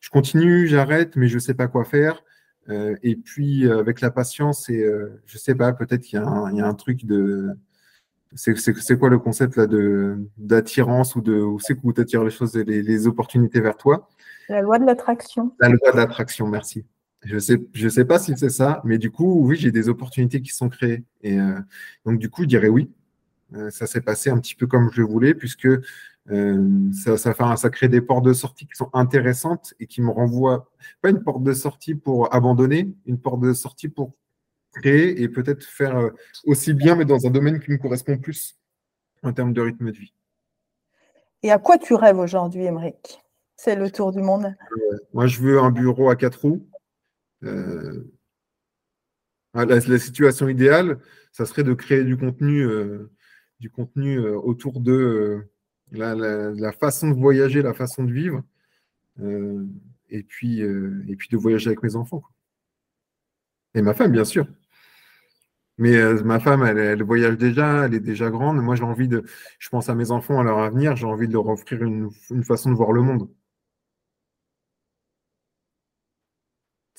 je 0.00 0.10
continue, 0.10 0.66
j'arrête, 0.66 1.16
mais 1.16 1.28
je 1.28 1.34
ne 1.34 1.40
sais 1.40 1.54
pas 1.54 1.66
quoi 1.66 1.84
faire. 1.84 2.22
Euh, 2.68 2.94
et 3.02 3.16
puis 3.16 3.66
euh, 3.66 3.78
avec 3.78 4.00
la 4.00 4.10
patience 4.10 4.70
et 4.70 4.82
euh, 4.82 5.20
je 5.26 5.36
sais 5.36 5.54
pas, 5.54 5.72
peut-être 5.72 6.02
qu'il 6.02 6.18
y, 6.18 6.22
a 6.22 6.66
un 6.66 6.74
truc 6.74 7.04
de, 7.04 7.50
c'est 8.34 8.98
quoi 8.98 9.10
le 9.10 9.18
concept 9.18 9.56
là 9.56 9.66
d'attirance 10.38 11.14
ou 11.14 11.20
de 11.20 11.34
où 11.34 11.58
c'est 11.60 11.74
que 11.74 11.92
tu 11.92 12.00
attires 12.00 12.24
les 12.24 12.30
choses 12.30 12.56
et 12.56 12.64
les, 12.64 13.06
opportunités 13.06 13.60
vers 13.60 13.76
toi? 13.76 14.08
La 14.48 14.62
loi 14.62 14.78
de 14.78 14.86
l'attraction. 14.86 15.52
La 15.60 15.68
loi 15.68 15.92
de 15.92 15.96
l'attraction, 15.96 16.46
merci. 16.48 16.84
Je 17.24 17.38
sais, 17.38 17.58
je 17.72 17.88
sais 17.88 18.04
pas 18.04 18.18
si 18.18 18.36
c'est 18.36 18.50
ça, 18.50 18.80
mais 18.84 18.98
du 18.98 19.10
coup, 19.10 19.46
oui, 19.46 19.56
j'ai 19.56 19.70
des 19.70 19.88
opportunités 19.88 20.42
qui 20.42 20.50
sont 20.50 20.68
créées. 20.68 21.04
Et 21.22 21.38
donc, 22.04 22.18
du 22.18 22.28
coup, 22.28 22.42
je 22.42 22.48
dirais 22.48 22.68
oui. 22.68 22.90
Euh, 23.56 23.70
ça 23.70 23.86
s'est 23.86 24.00
passé 24.00 24.30
un 24.30 24.38
petit 24.38 24.54
peu 24.54 24.66
comme 24.66 24.90
je 24.92 25.00
le 25.00 25.06
voulais, 25.06 25.34
puisque 25.34 25.68
euh, 26.30 26.92
ça, 26.92 27.16
ça, 27.16 27.70
crée 27.70 27.88
des 27.88 28.00
portes 28.00 28.24
de 28.24 28.32
sortie 28.32 28.66
qui 28.66 28.74
sont 28.74 28.90
intéressantes 28.92 29.74
et 29.78 29.86
qui 29.86 30.00
me 30.00 30.10
renvoient, 30.10 30.70
pas 31.02 31.10
une 31.10 31.22
porte 31.22 31.42
de 31.42 31.52
sortie 31.52 31.94
pour 31.94 32.34
abandonner, 32.34 32.92
une 33.06 33.18
porte 33.18 33.40
de 33.40 33.52
sortie 33.52 33.88
pour 33.88 34.12
créer 34.72 35.22
et 35.22 35.28
peut-être 35.28 35.62
faire 35.62 35.96
euh, 35.96 36.10
aussi 36.46 36.74
bien, 36.74 36.96
mais 36.96 37.04
dans 37.04 37.26
un 37.26 37.30
domaine 37.30 37.60
qui 37.60 37.70
me 37.70 37.76
correspond 37.76 38.18
plus 38.18 38.56
en 39.22 39.32
termes 39.32 39.52
de 39.52 39.60
rythme 39.60 39.92
de 39.92 39.96
vie. 39.96 40.12
Et 41.42 41.52
à 41.52 41.58
quoi 41.58 41.78
tu 41.78 41.94
rêves 41.94 42.18
aujourd'hui, 42.18 42.64
Émeric? 42.64 43.20
C'est 43.56 43.76
le 43.76 43.90
tour 43.90 44.10
du 44.10 44.20
monde. 44.20 44.54
moi, 45.12 45.26
je 45.26 45.40
veux 45.40 45.60
un 45.60 45.70
bureau 45.70 46.10
à 46.10 46.16
quatre 46.16 46.40
roues. 46.40 46.66
La, 49.54 49.80
situation 49.98 50.48
idéale, 50.48 50.98
ça 51.32 51.46
serait 51.46 51.64
de 51.64 51.74
créer 51.74 52.04
du 52.04 52.16
contenu 52.16 52.66
du 53.60 53.70
contenu 53.70 54.18
euh, 54.18 54.36
autour 54.36 54.80
de 54.80 54.92
euh, 54.92 56.54
la, 56.54 56.72
façon 56.72 57.08
de 57.08 57.14
voyager, 57.14 57.62
la 57.62 57.72
façon 57.72 58.04
de 58.04 58.12
vivre, 58.12 58.42
euh, 59.20 59.64
et, 60.10 60.22
puis, 60.22 60.60
et 60.60 61.16
puis 61.16 61.28
de 61.30 61.36
voyager 61.36 61.68
avec 61.68 61.82
mes 61.82 61.96
enfants. 61.96 62.22
Et 63.74 63.82
ma 63.82 63.94
femme, 63.94 64.12
bien 64.12 64.24
sûr. 64.24 64.46
Mais 65.78 66.22
ma 66.22 66.38
femme, 66.38 66.62
elle, 66.62 67.02
voyage 67.02 67.36
déjà, 67.36 67.86
elle 67.86 67.94
est 67.94 68.00
déjà 68.00 68.30
grande. 68.30 68.58
Moi, 68.58 68.76
j'ai 68.76 68.84
envie 68.84 69.08
de, 69.08 69.24
je 69.58 69.68
pense 69.70 69.88
à 69.88 69.94
mes 69.94 70.10
enfants, 70.10 70.40
à 70.40 70.44
leur 70.44 70.58
avenir, 70.58 70.94
j'ai 70.94 71.06
envie 71.06 71.26
de 71.26 71.32
leur 71.32 71.48
offrir 71.48 71.82
une, 71.82 72.10
façon 72.44 72.70
de 72.70 72.76
voir 72.76 72.92
le 72.92 73.02
monde. 73.02 73.28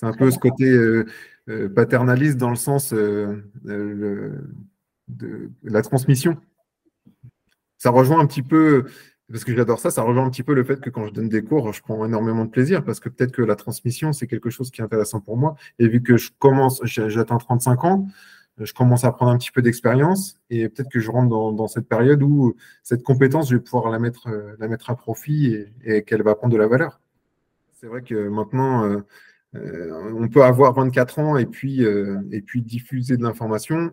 Un 0.05 0.13
peu 0.13 0.31
ce 0.31 0.39
côté 0.39 0.65
euh, 0.69 1.05
euh, 1.49 1.69
paternaliste 1.69 2.37
dans 2.37 2.49
le 2.49 2.55
sens 2.55 2.93
de 2.93 4.31
la 5.63 5.81
transmission. 5.81 6.37
Ça 7.77 7.89
rejoint 7.89 8.19
un 8.19 8.25
petit 8.25 8.41
peu, 8.41 8.85
parce 9.31 9.43
que 9.43 9.55
j'adore 9.55 9.79
ça, 9.79 9.91
ça 9.91 10.01
rejoint 10.01 10.25
un 10.25 10.29
petit 10.29 10.43
peu 10.43 10.53
le 10.53 10.63
fait 10.63 10.79
que 10.79 10.89
quand 10.89 11.05
je 11.05 11.13
donne 11.13 11.29
des 11.29 11.43
cours, 11.43 11.73
je 11.73 11.81
prends 11.81 12.05
énormément 12.05 12.45
de 12.45 12.49
plaisir 12.49 12.83
parce 12.83 12.99
que 12.99 13.09
peut-être 13.09 13.31
que 13.31 13.41
la 13.41 13.55
transmission, 13.55 14.13
c'est 14.13 14.27
quelque 14.27 14.49
chose 14.49 14.71
qui 14.71 14.81
est 14.81 14.83
intéressant 14.83 15.19
pour 15.19 15.37
moi. 15.37 15.55
Et 15.79 15.87
vu 15.87 16.01
que 16.01 16.17
je 16.17 16.31
commence, 16.39 16.81
j'atteins 16.85 17.37
35 17.37 17.83
ans, 17.83 18.07
je 18.57 18.73
commence 18.73 19.03
à 19.03 19.11
prendre 19.11 19.31
un 19.31 19.37
petit 19.37 19.51
peu 19.51 19.61
d'expérience 19.61 20.39
et 20.49 20.69
peut-être 20.69 20.89
que 20.89 20.99
je 20.99 21.11
rentre 21.11 21.29
dans, 21.29 21.67
cette 21.67 21.87
période 21.87 22.23
où 22.23 22.55
cette 22.83 23.03
compétence, 23.03 23.49
je 23.49 23.55
vais 23.55 23.61
pouvoir 23.61 23.89
la 23.89 23.99
mettre, 23.99 24.27
euh, 24.27 24.55
la 24.59 24.67
mettre 24.67 24.89
à 24.89 24.95
profit 24.95 25.65
et, 25.83 26.03
qu'elle 26.03 26.23
va 26.23 26.35
prendre 26.35 26.53
de 26.53 26.57
la 26.57 26.67
valeur. 26.67 27.01
C'est 27.73 27.87
vrai 27.87 28.01
que 28.01 28.29
maintenant, 28.29 28.85
euh, 28.85 28.97
euh, 28.97 29.01
on 30.15 30.27
peut 30.27 30.43
avoir 30.43 30.73
24 30.73 31.19
ans 31.19 31.37
et 31.37 31.45
puis, 31.45 31.81
et 31.81 32.41
puis 32.41 32.61
diffuser 32.61 33.17
de 33.17 33.23
l'information. 33.23 33.91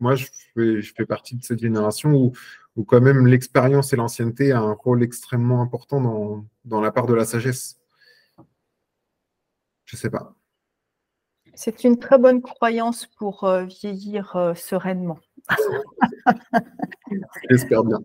Moi, 0.00 0.14
je 0.14 0.26
fais, 0.54 0.80
je 0.80 0.94
fais, 0.94 1.06
partie 1.06 1.36
de 1.36 1.42
cette 1.42 1.60
génération 1.60 2.14
où, 2.14 2.32
où 2.76 2.84
quand 2.84 3.00
même 3.00 3.26
l'expérience 3.26 3.92
et 3.92 3.96
l'ancienneté 3.96 4.52
a 4.52 4.60
un 4.60 4.72
rôle 4.72 5.02
extrêmement 5.02 5.62
important 5.62 6.00
dans, 6.00 6.44
dans 6.64 6.80
la 6.80 6.90
part 6.90 7.06
de 7.06 7.14
la 7.14 7.24
sagesse. 7.24 7.78
Je 9.84 9.96
ne 9.96 10.00
sais 10.00 10.10
pas. 10.10 10.34
C'est 11.54 11.84
une 11.84 11.98
très 11.98 12.18
bonne 12.18 12.42
croyance 12.42 13.06
pour 13.06 13.44
euh, 13.44 13.64
vieillir 13.64 14.34
euh, 14.34 14.54
sereinement. 14.54 15.18
J'espère 17.50 17.84
bien. 17.84 18.00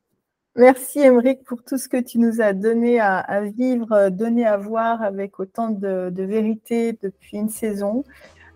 Merci 0.55 0.99
Émeric 0.99 1.43
pour 1.45 1.63
tout 1.63 1.77
ce 1.77 1.87
que 1.87 2.01
tu 2.01 2.19
nous 2.19 2.41
as 2.41 2.53
donné 2.53 2.99
à, 2.99 3.41
vivre, 3.41 3.91
euh, 3.93 4.09
donné 4.09 4.45
à 4.45 4.57
voir 4.57 5.01
avec 5.01 5.39
autant 5.39 5.69
de, 5.69 6.11
vérité 6.23 6.97
depuis 7.01 7.37
une 7.37 7.49
saison. 7.49 8.03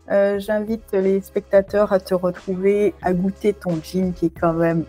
J'invite 0.10 0.92
les 0.92 1.22
spectateurs 1.22 1.94
à 1.94 2.00
te 2.00 2.14
retrouver, 2.14 2.94
à 3.02 3.14
goûter 3.14 3.54
ton 3.54 3.80
gin 3.82 4.14
qui 4.14 4.26
est 4.26 4.38
quand 4.38 4.54
même 4.54 4.84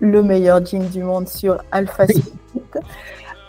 le 0.00 0.22
meilleur 0.22 0.64
gin 0.64 0.88
du 0.88 1.02
monde 1.02 1.28
sur 1.28 1.62
Alpha 1.72 2.06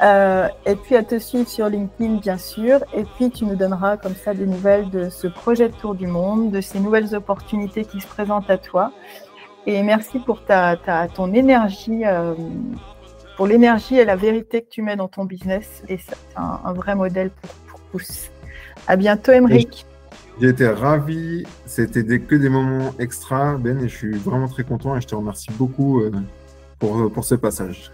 euh, 0.02 0.48
et 0.68 0.76
puis 0.76 0.96
à 0.96 1.04
te 1.04 1.18
suivre 1.18 1.50
sur 1.50 1.70
LinkedIn, 1.70 2.18
bien 2.18 2.38
sûr. 2.38 2.80
Et 2.94 3.04
puis 3.04 3.32
tu 3.32 3.46
nous 3.46 3.56
donneras 3.56 3.98
comme 3.98 4.16
ça 4.16 4.34
des 4.34 4.46
nouvelles 4.46 4.90
de 4.90 5.10
ce 5.10 5.28
projet 5.28 5.70
de 5.70 5.76
tour 5.76 5.96
du 5.96 6.08
monde, 6.08 6.52
de 6.52 6.62
ces 6.62 6.80
nouvelles 6.80 7.16
opportunités 7.16 7.84
qui 7.86 8.00
se 8.00 8.08
présentent 8.08 8.50
à 8.50 8.58
toi. 8.58 8.92
Et 9.70 9.84
merci 9.84 10.20
pour 10.20 10.46
ta, 10.46 10.78
ta 10.78 11.10
ton 11.10 11.34
énergie, 11.34 12.06
euh, 12.06 12.34
pour 13.36 13.48
l'énergie 13.48 13.98
et 13.98 14.06
la 14.06 14.16
vérité 14.16 14.62
que 14.62 14.70
tu 14.70 14.82
mets 14.82 14.96
dans 14.96 15.10
ton 15.10 15.26
business. 15.26 15.84
Et 15.90 15.98
c'est 15.98 16.16
un, 16.38 16.72
vrai 16.72 16.96
modèle 16.96 17.32
pour, 17.68 17.82
tous. 17.92 18.32
À 18.88 18.96
bientôt, 18.96 19.34
Emeric. 19.34 19.86
Été 20.42 20.68
ravi. 20.70 21.44
C'était 21.66 22.20
que 22.20 22.36
des 22.36 22.48
moments 22.48 22.94
extra, 22.98 23.58
Ben, 23.58 23.78
et 23.80 23.90
je 23.90 23.96
suis 23.96 24.14
vraiment 24.14 24.48
très 24.48 24.64
content 24.64 24.96
et 24.96 25.02
je 25.02 25.08
te 25.08 25.16
remercie 25.16 25.52
beaucoup 25.58 26.00
euh, 26.00 26.12
pour, 26.80 27.12
pour 27.12 27.26
ce 27.26 27.36
passage. 27.36 27.92